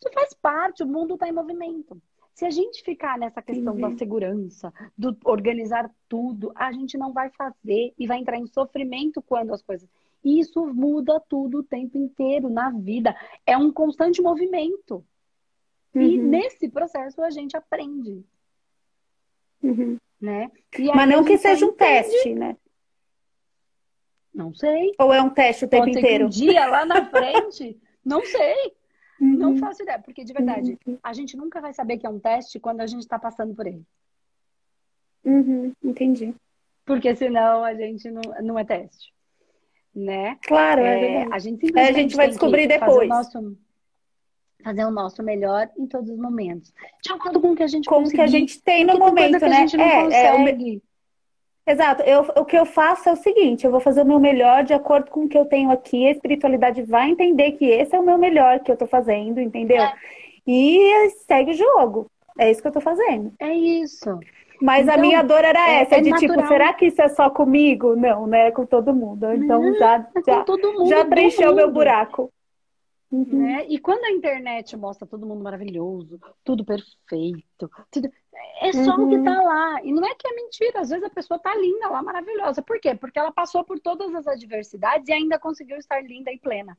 Isso 0.00 0.12
faz 0.12 0.34
parte, 0.34 0.82
o 0.82 0.88
mundo 0.88 1.14
está 1.14 1.28
em 1.28 1.32
movimento. 1.32 2.02
Se 2.34 2.44
a 2.44 2.50
gente 2.50 2.82
ficar 2.82 3.16
nessa 3.16 3.40
questão 3.40 3.74
uhum. 3.74 3.80
da 3.80 3.96
segurança, 3.96 4.74
do 4.96 5.16
organizar 5.24 5.88
tudo, 6.08 6.50
a 6.56 6.72
gente 6.72 6.98
não 6.98 7.12
vai 7.12 7.30
fazer 7.30 7.94
e 7.96 8.08
vai 8.08 8.18
entrar 8.18 8.38
em 8.38 8.46
sofrimento 8.48 9.22
quando 9.22 9.54
as 9.54 9.62
coisas. 9.62 9.88
Isso 10.24 10.66
muda 10.66 11.20
tudo 11.28 11.58
o 11.58 11.64
tempo 11.64 11.96
inteiro 11.96 12.48
na 12.50 12.70
vida. 12.70 13.16
É 13.46 13.56
um 13.56 13.72
constante 13.72 14.20
movimento. 14.20 15.04
Uhum. 15.94 16.02
E 16.02 16.18
nesse 16.18 16.68
processo 16.68 17.22
a 17.22 17.30
gente 17.30 17.56
aprende. 17.56 18.24
Uhum. 19.62 19.96
Né? 20.20 20.50
Mas 20.94 21.08
não 21.08 21.24
que 21.24 21.38
seja 21.38 21.64
um 21.64 21.72
teste, 21.72 22.34
né? 22.34 22.56
Não 24.34 24.52
sei. 24.54 24.92
Ou 24.98 25.12
é 25.12 25.22
um 25.22 25.30
teste 25.30 25.64
o 25.64 25.68
tempo 25.68 25.86
Pode 25.86 25.98
inteiro? 25.98 26.26
um 26.26 26.28
dia 26.28 26.66
lá 26.66 26.84
na 26.84 27.04
frente, 27.10 27.80
não 28.04 28.24
sei. 28.24 28.74
Uhum. 29.20 29.36
Não 29.36 29.56
faço 29.56 29.82
ideia, 29.82 29.98
porque 29.98 30.24
de 30.24 30.32
verdade, 30.32 30.78
uhum. 30.86 30.98
a 31.02 31.12
gente 31.12 31.36
nunca 31.36 31.60
vai 31.60 31.72
saber 31.72 31.98
que 31.98 32.06
é 32.06 32.10
um 32.10 32.20
teste 32.20 32.60
quando 32.60 32.80
a 32.80 32.86
gente 32.86 33.00
está 33.00 33.18
passando 33.18 33.54
por 33.54 33.66
ele. 33.66 33.84
Uhum. 35.24 35.72
Entendi. 35.82 36.34
Porque 36.84 37.14
senão 37.16 37.64
a 37.64 37.74
gente 37.74 38.10
não, 38.10 38.22
não 38.42 38.58
é 38.58 38.64
teste. 38.64 39.12
Né? 39.98 40.38
Claro, 40.46 40.82
é, 40.82 41.22
é 41.22 41.26
A 41.32 41.38
gente, 41.40 41.76
é, 41.76 41.88
a 41.88 41.92
gente 41.92 42.14
vai 42.14 42.28
descobrir 42.28 42.68
depois. 42.68 43.08
Fazer 43.08 43.38
o, 43.38 43.42
nosso, 43.42 43.58
fazer 44.62 44.84
o 44.84 44.90
nosso 44.92 45.22
melhor 45.24 45.68
em 45.76 45.86
todos 45.86 46.08
os 46.08 46.16
momentos. 46.16 46.72
De 47.02 47.12
acordo 47.12 47.40
com 47.40 47.50
o 47.50 47.56
que 47.56 47.64
a 47.64 47.66
gente 47.66 47.88
Com 47.88 48.04
que 48.04 48.20
a 48.20 48.28
gente 48.28 48.62
tem 48.62 48.84
no 48.84 48.96
momento, 48.96 49.40
né? 49.40 49.66
é, 50.12 50.26
é, 50.26 50.34
o, 50.34 50.80
Exato. 51.68 52.02
Eu, 52.02 52.20
o 52.36 52.44
que 52.44 52.56
eu 52.56 52.64
faço 52.64 53.08
é 53.08 53.12
o 53.12 53.16
seguinte: 53.16 53.64
eu 53.64 53.72
vou 53.72 53.80
fazer 53.80 54.02
o 54.02 54.06
meu 54.06 54.20
melhor 54.20 54.62
de 54.62 54.72
acordo 54.72 55.10
com 55.10 55.24
o 55.24 55.28
que 55.28 55.36
eu 55.36 55.44
tenho 55.44 55.70
aqui. 55.70 56.06
A 56.06 56.12
espiritualidade 56.12 56.82
vai 56.82 57.10
entender 57.10 57.52
que 57.52 57.64
esse 57.64 57.94
é 57.94 57.98
o 57.98 58.04
meu 58.04 58.16
melhor 58.16 58.60
que 58.60 58.70
eu 58.70 58.76
tô 58.76 58.86
fazendo, 58.86 59.40
entendeu? 59.40 59.82
É. 59.82 59.94
E 60.46 61.10
segue 61.26 61.50
o 61.50 61.54
jogo. 61.54 62.10
É 62.38 62.50
isso 62.50 62.62
que 62.62 62.68
eu 62.68 62.72
tô 62.72 62.80
fazendo. 62.80 63.32
É 63.40 63.52
isso. 63.52 64.20
Mas 64.60 64.82
então, 64.82 64.94
a 64.94 64.98
minha 64.98 65.22
dor 65.22 65.44
era 65.44 65.70
é, 65.70 65.82
essa, 65.82 65.96
é 65.96 66.00
de 66.00 66.12
tipo, 66.12 66.34
natural. 66.34 66.36
tipo, 66.36 66.48
será 66.48 66.72
que 66.72 66.86
isso 66.86 67.00
é 67.00 67.08
só 67.08 67.30
comigo? 67.30 67.94
Não, 67.94 68.26
né? 68.26 68.50
Com 68.50 68.66
todo 68.66 68.94
mundo. 68.94 69.32
Então 69.32 69.74
já, 69.74 69.96
é 69.96 70.22
já, 70.26 70.44
mundo, 70.46 70.88
já 70.88 71.04
preencheu 71.04 71.54
meu 71.54 71.70
buraco. 71.70 72.32
Uhum. 73.10 73.24
Né? 73.24 73.66
E 73.68 73.78
quando 73.78 74.04
a 74.04 74.10
internet 74.10 74.76
mostra 74.76 75.06
todo 75.06 75.26
mundo 75.26 75.42
maravilhoso, 75.42 76.20
tudo 76.44 76.62
perfeito, 76.62 77.70
tudo... 77.90 78.10
é 78.60 78.72
só 78.72 78.96
uhum. 78.96 79.06
o 79.06 79.08
que 79.08 79.16
uhum. 79.16 79.24
tá 79.24 79.42
lá. 79.42 79.82
E 79.82 79.92
não 79.92 80.04
é 80.04 80.14
que 80.14 80.28
é 80.28 80.34
mentira, 80.34 80.80
às 80.80 80.90
vezes 80.90 81.04
a 81.04 81.10
pessoa 81.10 81.38
tá 81.38 81.54
linda 81.54 81.88
lá, 81.88 82.02
maravilhosa. 82.02 82.60
Por 82.60 82.78
quê? 82.80 82.94
Porque 82.94 83.18
ela 83.18 83.32
passou 83.32 83.64
por 83.64 83.80
todas 83.80 84.14
as 84.14 84.26
adversidades 84.26 85.08
e 85.08 85.12
ainda 85.12 85.38
conseguiu 85.38 85.78
estar 85.78 86.02
linda 86.02 86.30
e 86.30 86.38
plena. 86.38 86.76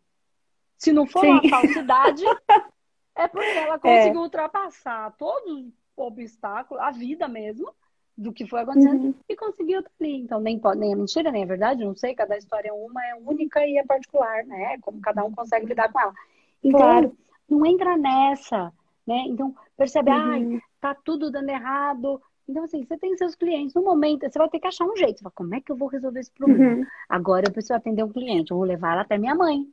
Se 0.78 0.94
não 0.94 1.08
for 1.08 1.22
Sim. 1.22 1.32
uma 1.32 1.50
falsidade, 1.50 2.24
é 3.16 3.28
porque 3.28 3.58
ela 3.58 3.76
é. 3.76 3.80
conseguiu 3.80 4.22
é. 4.22 4.24
ultrapassar 4.24 5.12
todos 5.18 5.79
os 6.04 6.08
obstáculos, 6.08 6.84
a 6.84 6.92
vida 6.92 7.28
mesmo, 7.28 7.74
do 8.18 8.34
que 8.34 8.46
foi 8.46 8.62
acontecendo 8.62 9.06
uhum. 9.06 9.14
e 9.30 9.36
conseguiu 9.36 9.80
estar 9.80 9.92
ali. 10.00 10.22
Então, 10.22 10.42
nem, 10.42 10.60
pode, 10.60 10.80
nem 10.80 10.92
é 10.92 10.96
mentira, 10.96 11.32
nem 11.32 11.44
é 11.44 11.46
verdade, 11.46 11.86
não 11.86 11.96
sei, 11.96 12.14
cada 12.14 12.38
história 12.38 12.70
é 12.70 12.74
uma, 12.74 13.04
é 13.06 13.16
única 13.16 13.66
e 13.66 13.78
é 13.78 13.86
particular, 13.86 14.46
né? 14.46 14.78
Como 14.82 15.00
cada 15.00 15.24
um 15.24 15.32
consegue 15.32 15.66
lidar 15.66 15.92
com 15.92 16.00
ela. 16.00 16.14
Então, 16.62 16.80
claro. 16.80 17.18
não 17.50 17.66
entra 17.66 17.98
nessa, 17.98 18.74
né? 19.08 19.24
Então, 19.28 19.56
percebe, 19.78 20.12
uhum. 20.12 20.32
ai, 20.32 20.62
tá 20.82 20.94
tudo 20.94 21.32
dando 21.32 21.50
errado. 21.50 22.22
Então, 22.48 22.64
assim, 22.64 22.84
você 22.84 22.98
tem 22.98 23.16
seus 23.16 23.36
clientes, 23.36 23.74
no 23.74 23.84
momento, 23.84 24.30
você 24.30 24.38
vai 24.38 24.50
ter 24.50 24.60
que 24.60 24.68
achar 24.68 24.84
um 24.84 24.98
jeito. 24.98 25.20
Você 25.20 25.24
fala, 25.24 25.34
como 25.36 25.56
é 25.56 25.62
que 25.62 25.72
eu 25.72 25.78
vou 25.78 25.88
resolver 25.88 26.20
esse 26.20 26.32
problema? 26.32 26.78
Uhum. 26.78 26.86
Agora 27.08 27.46
eu 27.48 27.54
preciso 27.54 27.76
atender 27.76 28.04
um 28.04 28.12
cliente, 28.12 28.52
eu 28.52 28.58
vou 28.58 28.66
levar 28.66 28.94
ela 28.94 29.02
até 29.04 29.18
minha 29.18 29.36
mãe. 29.36 29.66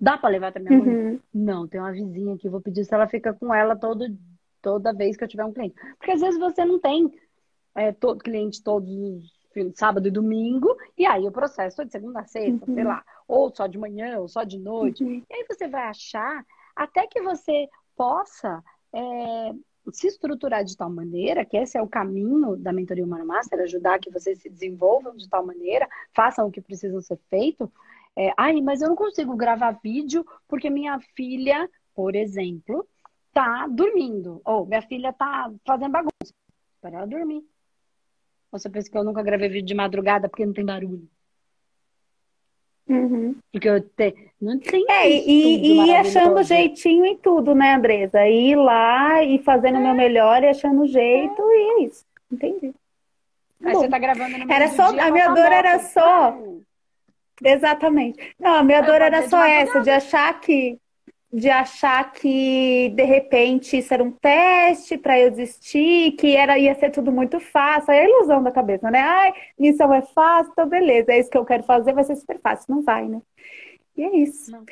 Dá 0.00 0.16
para 0.16 0.30
levar 0.30 0.48
até 0.48 0.58
minha 0.58 0.78
mãe? 0.78 0.88
Uhum. 0.88 1.20
Não, 1.32 1.68
tem 1.68 1.80
uma 1.80 1.92
vizinha 1.92 2.34
aqui, 2.34 2.48
vou 2.48 2.60
pedir 2.60 2.84
se 2.84 2.94
ela 2.94 3.06
fica 3.06 3.32
com 3.32 3.54
ela 3.54 3.76
todo, 3.76 4.06
toda 4.60 4.92
vez 4.92 5.16
que 5.16 5.24
eu 5.24 5.28
tiver 5.28 5.44
um 5.44 5.52
cliente. 5.52 5.74
Porque 5.96 6.12
às 6.12 6.20
vezes 6.20 6.38
você 6.38 6.64
não 6.64 6.78
tem 6.78 7.12
é, 7.74 7.92
todo, 7.92 8.18
cliente 8.18 8.62
todos 8.62 8.90
os 8.90 9.38
sábado 9.74 10.06
e 10.06 10.10
domingo, 10.10 10.76
e 10.96 11.04
aí 11.04 11.26
o 11.26 11.32
processo 11.32 11.82
é 11.82 11.84
de 11.84 11.92
segunda 11.92 12.20
a 12.20 12.24
sexta, 12.24 12.64
uhum. 12.68 12.74
sei 12.74 12.84
lá, 12.84 13.04
ou 13.26 13.52
só 13.54 13.66
de 13.66 13.78
manhã, 13.78 14.18
ou 14.20 14.28
só 14.28 14.44
de 14.44 14.58
noite. 14.58 15.02
Uhum. 15.02 15.22
E 15.28 15.34
aí 15.34 15.44
você 15.48 15.66
vai 15.66 15.82
achar, 15.84 16.44
até 16.76 17.06
que 17.06 17.20
você 17.20 17.68
possa 17.96 18.62
é, 18.92 19.52
se 19.92 20.06
estruturar 20.06 20.64
de 20.64 20.76
tal 20.76 20.90
maneira, 20.90 21.44
que 21.44 21.56
esse 21.56 21.76
é 21.76 21.82
o 21.82 21.88
caminho 21.88 22.56
da 22.56 22.72
mentoria 22.72 23.04
Humano 23.04 23.26
Master, 23.26 23.60
ajudar 23.60 23.98
que 23.98 24.10
vocês 24.10 24.40
se 24.40 24.48
desenvolvam 24.48 25.16
de 25.16 25.28
tal 25.28 25.44
maneira, 25.44 25.88
façam 26.14 26.46
o 26.46 26.52
que 26.52 26.60
precisam 26.60 27.00
ser 27.00 27.18
feito. 27.28 27.70
É, 28.16 28.32
ai, 28.36 28.60
mas 28.60 28.82
eu 28.82 28.88
não 28.88 28.96
consigo 28.96 29.36
gravar 29.36 29.78
vídeo 29.82 30.26
porque 30.48 30.70
minha 30.70 30.98
filha, 31.14 31.68
por 31.94 32.14
exemplo, 32.14 32.86
tá 33.38 33.68
dormindo, 33.68 34.40
ou 34.44 34.66
minha 34.66 34.82
filha 34.82 35.12
tá 35.12 35.48
fazendo 35.64 35.92
bagunça. 35.92 36.34
Para 36.80 36.98
ela 36.98 37.06
dormir. 37.06 37.44
Você 38.50 38.68
pensa 38.68 38.90
que 38.90 38.98
eu 38.98 39.04
nunca 39.04 39.22
gravei 39.22 39.48
vídeo 39.48 39.66
de 39.66 39.74
madrugada 39.74 40.28
porque 40.28 40.44
não 40.44 40.52
tem 40.52 40.64
barulho? 40.64 41.08
Uhum. 42.88 43.36
Porque 43.52 43.68
eu 43.68 43.80
te... 43.80 44.32
não 44.40 44.58
tem. 44.58 44.84
É, 44.88 45.08
e, 45.08 45.86
e 45.86 45.94
achando 45.94 46.42
jeitinho 46.42 47.04
em 47.04 47.16
tudo, 47.16 47.54
né, 47.54 47.74
Andresa? 47.74 48.26
Ir 48.26 48.56
lá 48.56 49.22
e 49.22 49.38
fazendo 49.38 49.76
o 49.76 49.80
é. 49.80 49.84
meu 49.84 49.94
melhor 49.94 50.42
e 50.42 50.48
achando 50.48 50.86
jeito, 50.86 51.42
é. 51.42 51.54
e 51.54 51.60
é 51.60 51.82
isso. 51.84 52.04
Entendi. 52.32 52.74
Aí 53.62 53.72
Bom, 53.72 53.80
você 53.80 53.88
tá 53.88 53.98
gravando 53.98 54.38
no 54.38 54.52
era 54.52 54.68
só 54.68 54.90
dia, 54.90 55.04
A 55.04 55.10
minha 55.10 55.28
dor 55.28 55.52
era 55.52 55.78
só. 55.80 56.38
Exatamente. 57.44 58.34
Não, 58.38 58.54
a 58.54 58.64
minha 58.64 58.80
dor 58.80 59.00
era 59.00 59.28
só 59.28 59.44
essa, 59.44 59.80
de 59.80 59.90
achar 59.90 60.40
que 60.40 60.78
de 61.32 61.50
achar 61.50 62.12
que 62.12 62.88
de 62.94 63.04
repente 63.04 63.76
isso 63.76 63.92
era 63.92 64.02
um 64.02 64.10
teste 64.10 64.96
para 64.96 65.18
eu 65.18 65.30
desistir, 65.30 66.12
que 66.12 66.34
era 66.34 66.58
ia 66.58 66.74
ser 66.74 66.90
tudo 66.90 67.12
muito 67.12 67.38
fácil, 67.38 67.92
é 67.92 68.00
a 68.00 68.08
ilusão 68.08 68.42
da 68.42 68.50
cabeça, 68.50 68.90
né? 68.90 69.00
Ai, 69.00 69.34
missão 69.58 69.92
é 69.92 70.00
fácil, 70.02 70.52
então 70.52 70.68
beleza, 70.68 71.12
é 71.12 71.18
isso 71.18 71.30
que 71.30 71.36
eu 71.36 71.44
quero 71.44 71.62
fazer, 71.64 71.92
vai 71.92 72.04
ser 72.04 72.16
super 72.16 72.40
fácil, 72.40 72.74
não 72.74 72.82
vai, 72.82 73.06
né? 73.06 73.20
E 73.96 74.02
é 74.04 74.16
isso. 74.16 74.50
Não. 74.50 74.64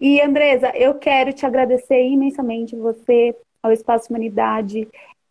E 0.00 0.20
Andresa, 0.20 0.72
eu 0.74 0.94
quero 0.94 1.32
te 1.32 1.46
agradecer 1.46 2.02
imensamente 2.02 2.74
você 2.74 3.36
ao 3.62 3.70
Espaço 3.70 4.10
Humanidade, 4.10 4.88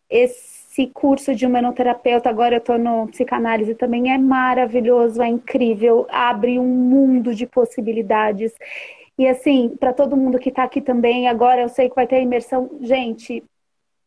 esse 0.08 0.86
curso 0.88 1.34
de 1.34 1.44
humanoterapeuta, 1.44 2.30
agora 2.30 2.54
eu 2.54 2.58
estou 2.58 2.78
no 2.78 3.06
psicanálise 3.08 3.74
também, 3.74 4.12
é 4.12 4.16
maravilhoso, 4.16 5.20
é 5.20 5.28
incrível, 5.28 6.06
abre 6.10 6.58
um 6.58 6.66
mundo 6.66 7.34
de 7.34 7.46
possibilidades. 7.46 8.52
E 9.22 9.28
assim, 9.28 9.68
para 9.68 9.92
todo 9.92 10.16
mundo 10.16 10.36
que 10.36 10.48
está 10.48 10.64
aqui 10.64 10.80
também, 10.80 11.28
agora 11.28 11.60
eu 11.60 11.68
sei 11.68 11.88
que 11.88 11.94
vai 11.94 12.08
ter 12.08 12.20
imersão. 12.20 12.68
Gente, 12.80 13.40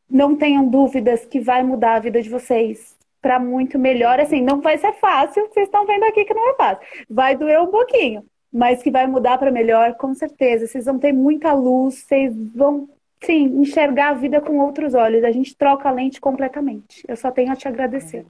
não 0.10 0.36
tenham 0.36 0.68
dúvidas 0.68 1.26
que 1.26 1.40
vai 1.40 1.64
mudar 1.64 1.96
a 1.96 2.00
vida 2.00 2.22
de 2.22 2.30
vocês 2.30 2.98
para 3.22 3.40
muito 3.40 3.80
melhor. 3.80 4.20
Assim, 4.20 4.42
não 4.42 4.60
vai 4.60 4.78
ser 4.78 4.92
fácil, 4.96 5.48
vocês 5.48 5.68
estão 5.68 5.86
vendo 5.86 6.04
aqui 6.04 6.26
que 6.26 6.34
não 6.34 6.50
é 6.50 6.56
fácil. 6.56 6.86
Vai 7.10 7.34
doer 7.34 7.62
um 7.62 7.68
pouquinho, 7.68 8.26
mas 8.52 8.84
que 8.84 8.92
vai 8.92 9.08
mudar 9.08 9.38
para 9.38 9.50
melhor, 9.50 9.96
com 9.96 10.14
certeza. 10.14 10.68
Vocês 10.68 10.84
vão 10.84 11.00
ter 11.00 11.14
muita 11.14 11.54
luz, 11.54 11.96
vocês 11.96 12.36
vão, 12.54 12.90
sim, 13.24 13.46
enxergar 13.62 14.10
a 14.10 14.16
vida 14.16 14.42
com 14.42 14.60
outros 14.60 14.94
olhos. 14.94 15.24
A 15.24 15.32
gente 15.32 15.56
troca 15.56 15.88
a 15.88 15.94
lente 15.94 16.20
completamente. 16.20 17.06
Eu 17.08 17.16
só 17.16 17.32
tenho 17.32 17.54
a 17.54 17.56
te 17.56 17.70
agradecer. 17.70 18.26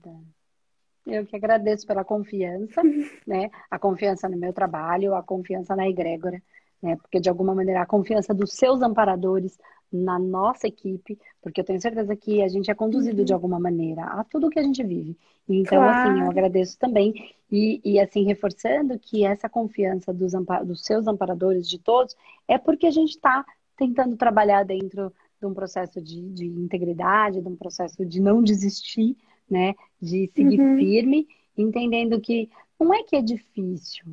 É 1.07 1.17
eu 1.17 1.25
que 1.25 1.35
agradeço 1.35 1.87
pela 1.87 2.05
confiança, 2.05 2.83
né? 3.25 3.49
A 3.71 3.79
confiança 3.79 4.29
no 4.29 4.37
meu 4.37 4.53
trabalho, 4.53 5.15
a 5.15 5.23
confiança 5.23 5.75
na 5.75 5.89
egrégora, 5.89 6.39
né? 6.85 6.95
Porque 6.97 7.19
de 7.19 7.27
alguma 7.27 7.55
maneira 7.55 7.81
a 7.81 7.85
confiança 7.85 8.33
dos 8.33 8.53
seus 8.53 8.81
amparadores, 8.83 9.57
na 9.91 10.19
nossa 10.19 10.67
equipe, 10.67 11.17
porque 11.41 11.61
eu 11.61 11.65
tenho 11.65 11.81
certeza 11.81 12.15
que 12.15 12.41
a 12.41 12.47
gente 12.47 12.69
é 12.69 12.75
conduzido 12.75 13.19
uhum. 13.19 13.25
de 13.25 13.33
alguma 13.33 13.59
maneira 13.59 14.03
a 14.03 14.23
tudo 14.23 14.49
que 14.49 14.59
a 14.59 14.63
gente 14.63 14.83
vive. 14.83 15.17
Então, 15.47 15.77
claro. 15.77 16.09
assim, 16.09 16.19
eu 16.21 16.29
agradeço 16.29 16.77
também. 16.77 17.13
E, 17.51 17.79
e, 17.83 17.99
assim, 17.99 18.23
reforçando 18.23 18.99
que 18.99 19.25
essa 19.25 19.47
confiança 19.47 20.13
dos, 20.13 20.33
dos 20.65 20.83
seus 20.83 21.07
amparadores, 21.07 21.69
de 21.69 21.79
todos, 21.79 22.15
é 22.47 22.57
porque 22.57 22.87
a 22.87 22.91
gente 22.91 23.11
está 23.11 23.45
tentando 23.77 24.17
trabalhar 24.17 24.63
dentro 24.63 25.13
de 25.39 25.45
um 25.45 25.53
processo 25.53 26.01
de, 26.01 26.29
de, 26.31 26.45
integridade, 26.45 27.41
de 27.41 27.47
um 27.47 27.55
processo 27.55 28.05
de 28.05 28.19
não 28.19 28.41
desistir, 28.41 29.15
né? 29.49 29.75
De 30.01 30.29
seguir 30.35 30.59
uhum. 30.59 30.77
firme, 30.77 31.27
entendendo 31.57 32.19
que 32.19 32.49
não 32.79 32.93
é 32.93 33.03
que 33.03 33.15
é 33.15 33.21
difícil, 33.21 34.05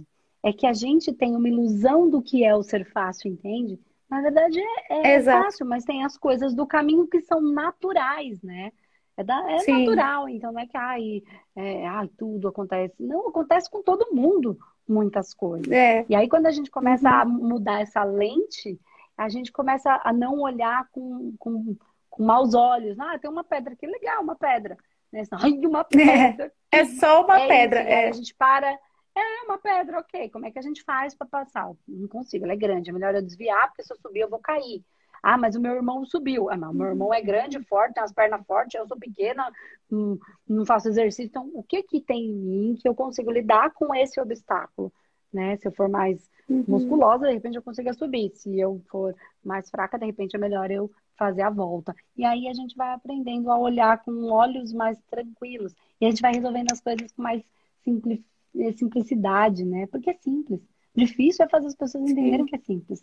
é 0.42 0.52
que 0.52 0.66
a 0.66 0.72
gente 0.72 1.12
tem 1.12 1.36
uma 1.36 1.48
ilusão 1.48 2.10
do 2.10 2.20
que 2.20 2.44
é 2.44 2.54
o 2.54 2.62
ser 2.62 2.84
fácil, 2.90 3.30
entende? 3.30 3.78
Na 4.10 4.20
verdade 4.20 4.60
é, 4.90 5.14
é 5.14 5.22
fácil, 5.22 5.64
mas 5.64 5.84
tem 5.84 6.04
as 6.04 6.18
coisas 6.18 6.54
do 6.54 6.66
caminho 6.66 7.06
que 7.06 7.20
são 7.20 7.40
naturais, 7.40 8.42
né? 8.42 8.72
É, 9.16 9.22
da, 9.22 9.38
é 9.50 9.70
natural, 9.70 10.28
então 10.28 10.52
não 10.52 10.60
é 10.60 10.66
que 10.66 10.76
ai, 10.76 11.22
é, 11.54 11.86
ai, 11.86 12.08
tudo 12.16 12.48
acontece. 12.48 12.94
Não, 12.98 13.28
acontece 13.28 13.70
com 13.70 13.82
todo 13.82 14.14
mundo 14.14 14.58
muitas 14.88 15.34
coisas. 15.34 15.70
É. 15.70 16.04
E 16.08 16.14
aí, 16.14 16.28
quando 16.28 16.46
a 16.46 16.50
gente 16.50 16.70
começa 16.70 17.08
uhum. 17.08 17.20
a 17.20 17.24
mudar 17.24 17.80
essa 17.80 18.02
lente, 18.04 18.78
a 19.16 19.28
gente 19.28 19.52
começa 19.52 20.00
a 20.02 20.12
não 20.12 20.40
olhar 20.40 20.88
com, 20.90 21.34
com, 21.38 21.76
com 22.08 22.24
maus 22.24 22.54
olhos. 22.54 22.98
Ah, 22.98 23.18
tem 23.18 23.30
uma 23.30 23.44
pedra 23.44 23.74
aqui, 23.74 23.86
legal, 23.86 24.22
uma 24.22 24.34
pedra. 24.34 24.76
Né? 25.12 25.22
Ai, 25.30 25.52
uma 25.66 25.84
pedra. 25.84 26.52
É, 26.70 26.78
é 26.78 26.84
só 26.86 27.24
uma 27.24 27.40
é 27.40 27.48
pedra. 27.48 27.80
É. 27.80 28.08
A 28.08 28.12
gente 28.12 28.34
para 28.34 28.78
é 29.14 29.44
uma 29.44 29.58
pedra, 29.58 29.98
ok. 29.98 30.30
Como 30.30 30.46
é 30.46 30.50
que 30.50 30.58
a 30.58 30.62
gente 30.62 30.82
faz 30.82 31.14
para 31.14 31.26
passar? 31.26 31.70
Não 31.86 32.08
consigo, 32.08 32.44
ela 32.44 32.54
é 32.54 32.56
grande. 32.56 32.90
É 32.90 32.92
melhor 32.92 33.14
eu 33.14 33.22
desviar, 33.22 33.68
porque 33.68 33.82
se 33.82 33.92
eu 33.92 33.98
subir 33.98 34.20
eu 34.20 34.30
vou 34.30 34.38
cair. 34.38 34.82
Ah, 35.22 35.38
mas 35.38 35.54
o 35.54 35.60
meu 35.60 35.74
irmão 35.74 36.04
subiu. 36.04 36.50
Ah, 36.50 36.56
não, 36.56 36.74
meu 36.74 36.88
irmão 36.88 37.14
é 37.14 37.20
grande, 37.20 37.62
forte, 37.62 37.94
tem 37.94 38.02
as 38.02 38.12
pernas 38.12 38.44
fortes, 38.44 38.74
eu 38.74 38.88
sou 38.88 38.98
pequena, 38.98 39.52
não, 39.88 40.18
não 40.48 40.66
faço 40.66 40.88
exercício. 40.88 41.28
Então, 41.28 41.48
o 41.54 41.62
que 41.62 41.82
que 41.82 42.00
tem 42.00 42.24
em 42.24 42.34
mim 42.34 42.78
que 42.80 42.88
eu 42.88 42.94
consigo 42.94 43.30
lidar 43.30 43.72
com 43.72 43.94
esse 43.94 44.20
obstáculo? 44.20 44.92
Né? 45.32 45.56
Se 45.58 45.68
eu 45.68 45.72
for 45.72 45.88
mais 45.88 46.28
uhum. 46.48 46.64
musculosa, 46.66 47.26
de 47.26 47.34
repente 47.34 47.56
eu 47.56 47.62
consigo 47.62 47.94
subir. 47.94 48.32
Se 48.34 48.58
eu 48.58 48.82
for 48.90 49.14
mais 49.44 49.70
fraca, 49.70 49.98
de 49.98 50.06
repente 50.06 50.34
é 50.34 50.38
melhor 50.38 50.70
eu 50.70 50.90
fazer 51.16 51.42
a 51.42 51.50
volta. 51.50 51.94
E 52.16 52.24
aí 52.24 52.48
a 52.48 52.54
gente 52.54 52.76
vai 52.76 52.92
aprendendo 52.92 53.50
a 53.50 53.58
olhar 53.58 54.02
com 54.02 54.24
olhos 54.24 54.72
mais 54.72 54.98
tranquilos. 55.08 55.72
E 56.00 56.06
a 56.06 56.10
gente 56.10 56.20
vai 56.20 56.32
resolvendo 56.32 56.72
as 56.72 56.80
coisas 56.80 57.12
com 57.12 57.22
mais 57.22 57.42
simplicidade 57.84 58.31
simplicidade, 58.76 59.64
né? 59.64 59.86
Porque 59.86 60.10
é 60.10 60.14
simples. 60.14 60.60
Difícil 60.94 61.44
é 61.44 61.48
fazer 61.48 61.68
as 61.68 61.74
pessoas 61.74 62.10
entenderem 62.10 62.44
que 62.44 62.54
é 62.54 62.58
simples. 62.58 63.02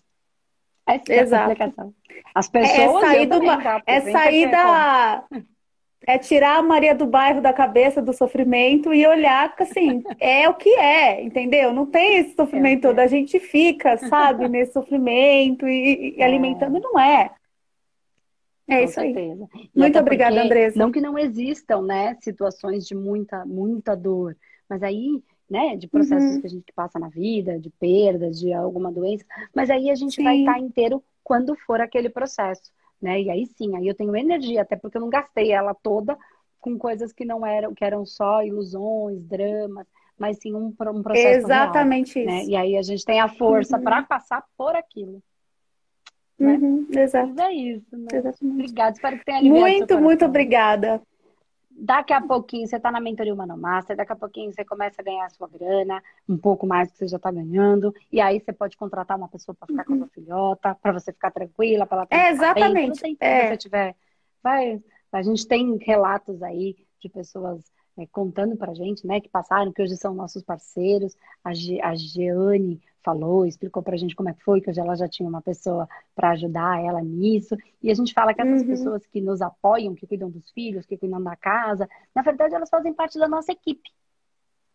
Essa 0.86 1.14
é 1.14 1.20
a 1.20 1.24
explicação. 1.24 1.94
As 2.34 2.50
pessoas. 2.50 3.04
É 3.04 3.08
sair, 3.08 3.26
do, 3.26 3.40
também, 3.40 3.62
tá? 3.62 3.84
é, 3.86 4.02
sair 4.02 4.52
da. 4.52 5.24
É 6.08 6.18
tirar 6.18 6.58
a 6.58 6.64
Maria 6.64 6.96
do 6.96 7.06
bairro 7.06 7.42
da 7.42 7.52
cabeça 7.52 8.02
do 8.02 8.14
sofrimento 8.14 8.94
e 8.94 9.06
olhar 9.06 9.54
que, 9.56 9.64
assim, 9.64 10.02
é 10.20 10.48
o 10.48 10.56
que 10.56 10.70
é, 10.70 11.22
entendeu? 11.22 11.74
Não 11.74 11.86
tem 11.86 12.18
esse 12.18 12.36
sofrimento 12.36 12.86
é, 12.86 12.90
todo. 12.90 13.00
É. 13.00 13.04
A 13.04 13.08
gente 13.08 13.40
fica, 13.40 13.98
sabe, 13.98 14.48
nesse 14.50 14.72
sofrimento 14.74 15.68
e, 15.68 16.16
e 16.16 16.22
é. 16.22 16.26
alimentando, 16.26 16.80
não 16.80 17.00
é. 17.00 17.32
É 18.68 18.78
Com 18.78 18.84
isso 18.84 18.94
certeza. 18.94 19.50
aí. 19.54 19.70
Muito 19.76 20.00
obrigada, 20.00 20.42
Andressa. 20.42 20.80
Não 20.80 20.92
que 20.92 21.02
não 21.02 21.18
existam, 21.18 21.82
né, 21.82 22.16
situações 22.22 22.88
de 22.88 22.96
muita, 22.96 23.46
muita 23.46 23.96
dor, 23.96 24.38
mas 24.70 24.82
aí 24.82 25.22
né, 25.50 25.76
de 25.76 25.88
processos 25.88 26.36
uhum. 26.36 26.42
que 26.42 26.48
a 26.48 26.50
gente 26.50 26.72
passa 26.74 27.00
na 27.00 27.10
vida, 27.10 27.60
de 27.60 27.70
perdas, 27.72 28.40
de 28.40 28.54
alguma 28.54 28.92
doença, 28.92 29.26
mas 29.54 29.70
aí 29.70 29.90
a 29.90 29.96
gente 29.96 30.16
sim. 30.16 30.24
vai 30.24 30.38
estar 30.38 30.60
inteiro 30.60 31.04
quando 31.24 31.56
for 31.56 31.82
aquele 31.82 32.10
processo, 32.10 32.72
né? 33.02 33.22
E 33.22 33.30
aí 33.30 33.46
sim, 33.46 33.76
aí 33.76 33.88
eu 33.88 33.96
tenho 33.96 34.16
energia, 34.16 34.62
até 34.62 34.76
porque 34.76 34.98
eu 34.98 35.02
não 35.02 35.10
gastei 35.10 35.52
ela 35.52 35.74
toda 35.74 36.18
com 36.60 36.78
coisas 36.78 37.12
que 37.14 37.26
não 37.26 37.46
eram, 37.46 37.74
que 37.74 37.84
eram 37.84 38.06
só 38.06 38.44
ilusões, 38.44 39.24
dramas, 39.24 39.88
mas 40.18 40.38
sim 40.40 40.54
um, 40.54 40.68
um 40.68 41.04
processo 41.04 41.46
Exatamente 41.46 42.20
real, 42.20 42.38
isso. 42.38 42.48
Né? 42.48 42.52
E 42.52 42.56
aí 42.56 42.78
a 42.78 42.82
gente 42.82 43.06
tem 43.06 43.20
a 43.20 43.30
força 43.30 43.78
uhum. 43.78 43.84
para 43.84 44.04
passar 44.04 44.44
por 44.58 44.76
aquilo. 44.76 45.24
Né? 46.38 46.54
Uhum, 46.54 46.88
exato. 46.92 47.34
Mas 47.36 47.38
é 47.48 47.54
isso. 47.54 47.98
Né? 47.98 48.08
Exatamente. 48.14 48.54
Obrigada, 48.54 48.92
espero 48.92 49.20
que 49.20 49.26
tenha 49.26 49.42
Muito, 49.42 50.00
muito 50.00 50.26
obrigada. 50.26 51.02
Daqui 51.82 52.12
a 52.12 52.22
pouquinho 52.22 52.68
você 52.68 52.76
está 52.76 52.92
na 52.92 53.00
mentoria 53.00 53.34
Humano 53.34 53.58
Master, 53.58 53.96
daqui 53.96 54.12
a 54.12 54.16
pouquinho 54.16 54.52
você 54.52 54.66
começa 54.66 55.02
a 55.02 55.04
ganhar 55.04 55.26
a 55.26 55.30
sua 55.30 55.48
grana, 55.48 56.04
um 56.28 56.38
pouco 56.38 56.68
mais 56.68 56.92
que 56.92 56.98
você 56.98 57.08
já 57.08 57.16
está 57.18 57.32
ganhando, 57.32 57.96
e 58.12 58.20
aí 58.20 58.40
você 58.40 58.52
pode 58.52 58.76
contratar 58.76 59.18
uma 59.18 59.30
pessoa 59.30 59.56
para 59.56 59.68
ficar 59.68 59.84
uhum. 59.84 60.00
com 60.00 60.04
a 60.04 60.08
sua 60.08 60.14
filhota, 60.14 60.76
para 60.76 60.92
você 60.92 61.14
ficar 61.14 61.32
tranquila, 61.32 61.86
para 61.86 62.00
ela 62.00 62.06
ter 62.06 62.16
é, 62.16 62.30
Exatamente. 62.32 63.02
Bem, 63.02 63.18
é. 63.22 63.50
você 63.50 63.58
tiver. 63.58 63.96
Vai, 64.44 64.84
a 65.12 65.22
gente 65.22 65.48
tem 65.48 65.78
relatos 65.78 66.44
aí 66.44 66.76
de 67.00 67.08
pessoas 67.08 67.64
é, 68.00 68.08
contando 68.08 68.56
para 68.56 68.74
gente, 68.74 69.06
né, 69.06 69.20
que 69.20 69.30
passaram, 69.30 69.72
que 69.72 69.82
hoje 69.82 69.98
são 69.98 70.14
nossos 70.14 70.44
parceiros. 70.44 71.16
A, 71.44 71.54
Ge, 71.54 71.82
a 71.82 71.94
Geane 71.96 72.82
falou, 73.04 73.46
explicou 73.46 73.82
pra 73.82 73.98
gente 73.98 74.16
como 74.16 74.30
é 74.30 74.34
que 74.34 74.44
foi, 74.44 74.62
que 74.62 74.70
hoje 74.70 74.80
ela 74.80 74.96
já 74.96 75.08
tinha 75.08 75.28
uma 75.28 75.42
pessoa 75.42 75.88
para 76.16 76.32
ajudar 76.32 76.84
ela 76.84 77.02
nisso. 77.02 77.56
E 77.82 77.90
a 77.90 77.94
gente 77.94 78.14
fala 78.14 78.34
que 78.34 78.42
essas 78.42 78.62
uhum. 78.62 78.68
pessoas 78.68 79.06
que 79.06 79.22
nos 79.22 79.42
apoiam, 79.42 79.96
que 79.96 80.08
cuidam 80.08 80.30
dos 80.30 80.50
filhos, 80.52 80.86
que 80.86 80.98
cuidam 80.98 81.22
da 81.22 81.36
casa, 81.36 81.88
na 82.14 82.22
verdade 82.22 82.56
elas 82.56 82.70
fazem 82.70 82.94
parte 82.94 83.18
da 83.18 83.28
nossa 83.28 83.52
equipe. 83.52 83.90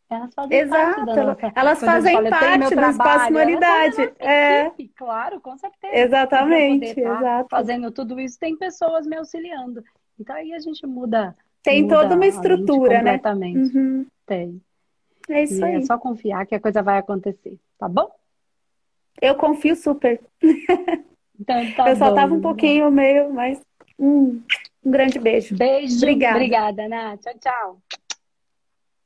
Elas 0.08 0.34
fazem 0.34 0.58
Exato. 0.58 0.94
parte 0.96 1.16
da 1.16 1.24
nossa... 1.24 1.52
Elas 1.54 1.80
fazem 1.80 2.14
fala, 2.14 2.30
parte 2.30 2.74
do 2.74 2.80
espaço 2.80 3.30
humanidade. 3.30 4.12
É. 4.18 4.66
Equipe, 4.66 4.94
claro, 4.94 5.40
com 5.40 5.56
certeza. 5.56 5.96
Exatamente, 5.96 7.00
exato. 7.00 7.48
Fazendo 7.50 7.90
tudo 7.90 8.20
isso, 8.20 8.38
tem 8.38 8.56
pessoas 8.56 9.06
me 9.06 9.16
auxiliando. 9.16 9.82
Então 10.18 10.36
aí 10.36 10.52
a 10.52 10.58
gente 10.58 10.86
muda. 10.86 11.36
Tem 11.64 11.88
toda 11.88 12.14
uma 12.14 12.26
estrutura, 12.26 13.02
né? 13.02 13.20
Uhum. 13.42 14.06
Tem. 14.26 14.60
É 15.28 15.42
isso 15.42 15.54
e 15.54 15.62
é 15.62 15.66
aí. 15.66 15.74
É 15.76 15.80
só 15.80 15.98
confiar 15.98 16.46
que 16.46 16.54
a 16.54 16.60
coisa 16.60 16.82
vai 16.82 16.98
acontecer, 16.98 17.58
tá 17.78 17.88
bom? 17.88 18.10
Eu 19.20 19.34
confio 19.34 19.74
super. 19.74 20.20
Então, 21.40 21.72
tá 21.74 21.88
eu 21.88 21.96
só 21.96 22.10
bom, 22.10 22.14
tava 22.14 22.34
um 22.34 22.40
pouquinho 22.40 22.90
meio, 22.90 23.32
mas 23.32 23.58
um 23.98 24.42
grande 24.84 25.18
beijo. 25.18 25.56
Beijo. 25.56 25.96
Obrigada. 25.96 26.36
Obrigada, 26.36 26.88
Nath. 26.88 27.20
Tchau, 27.22 27.34
tchau. 27.40 27.82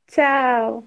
Tchau. 0.09 0.85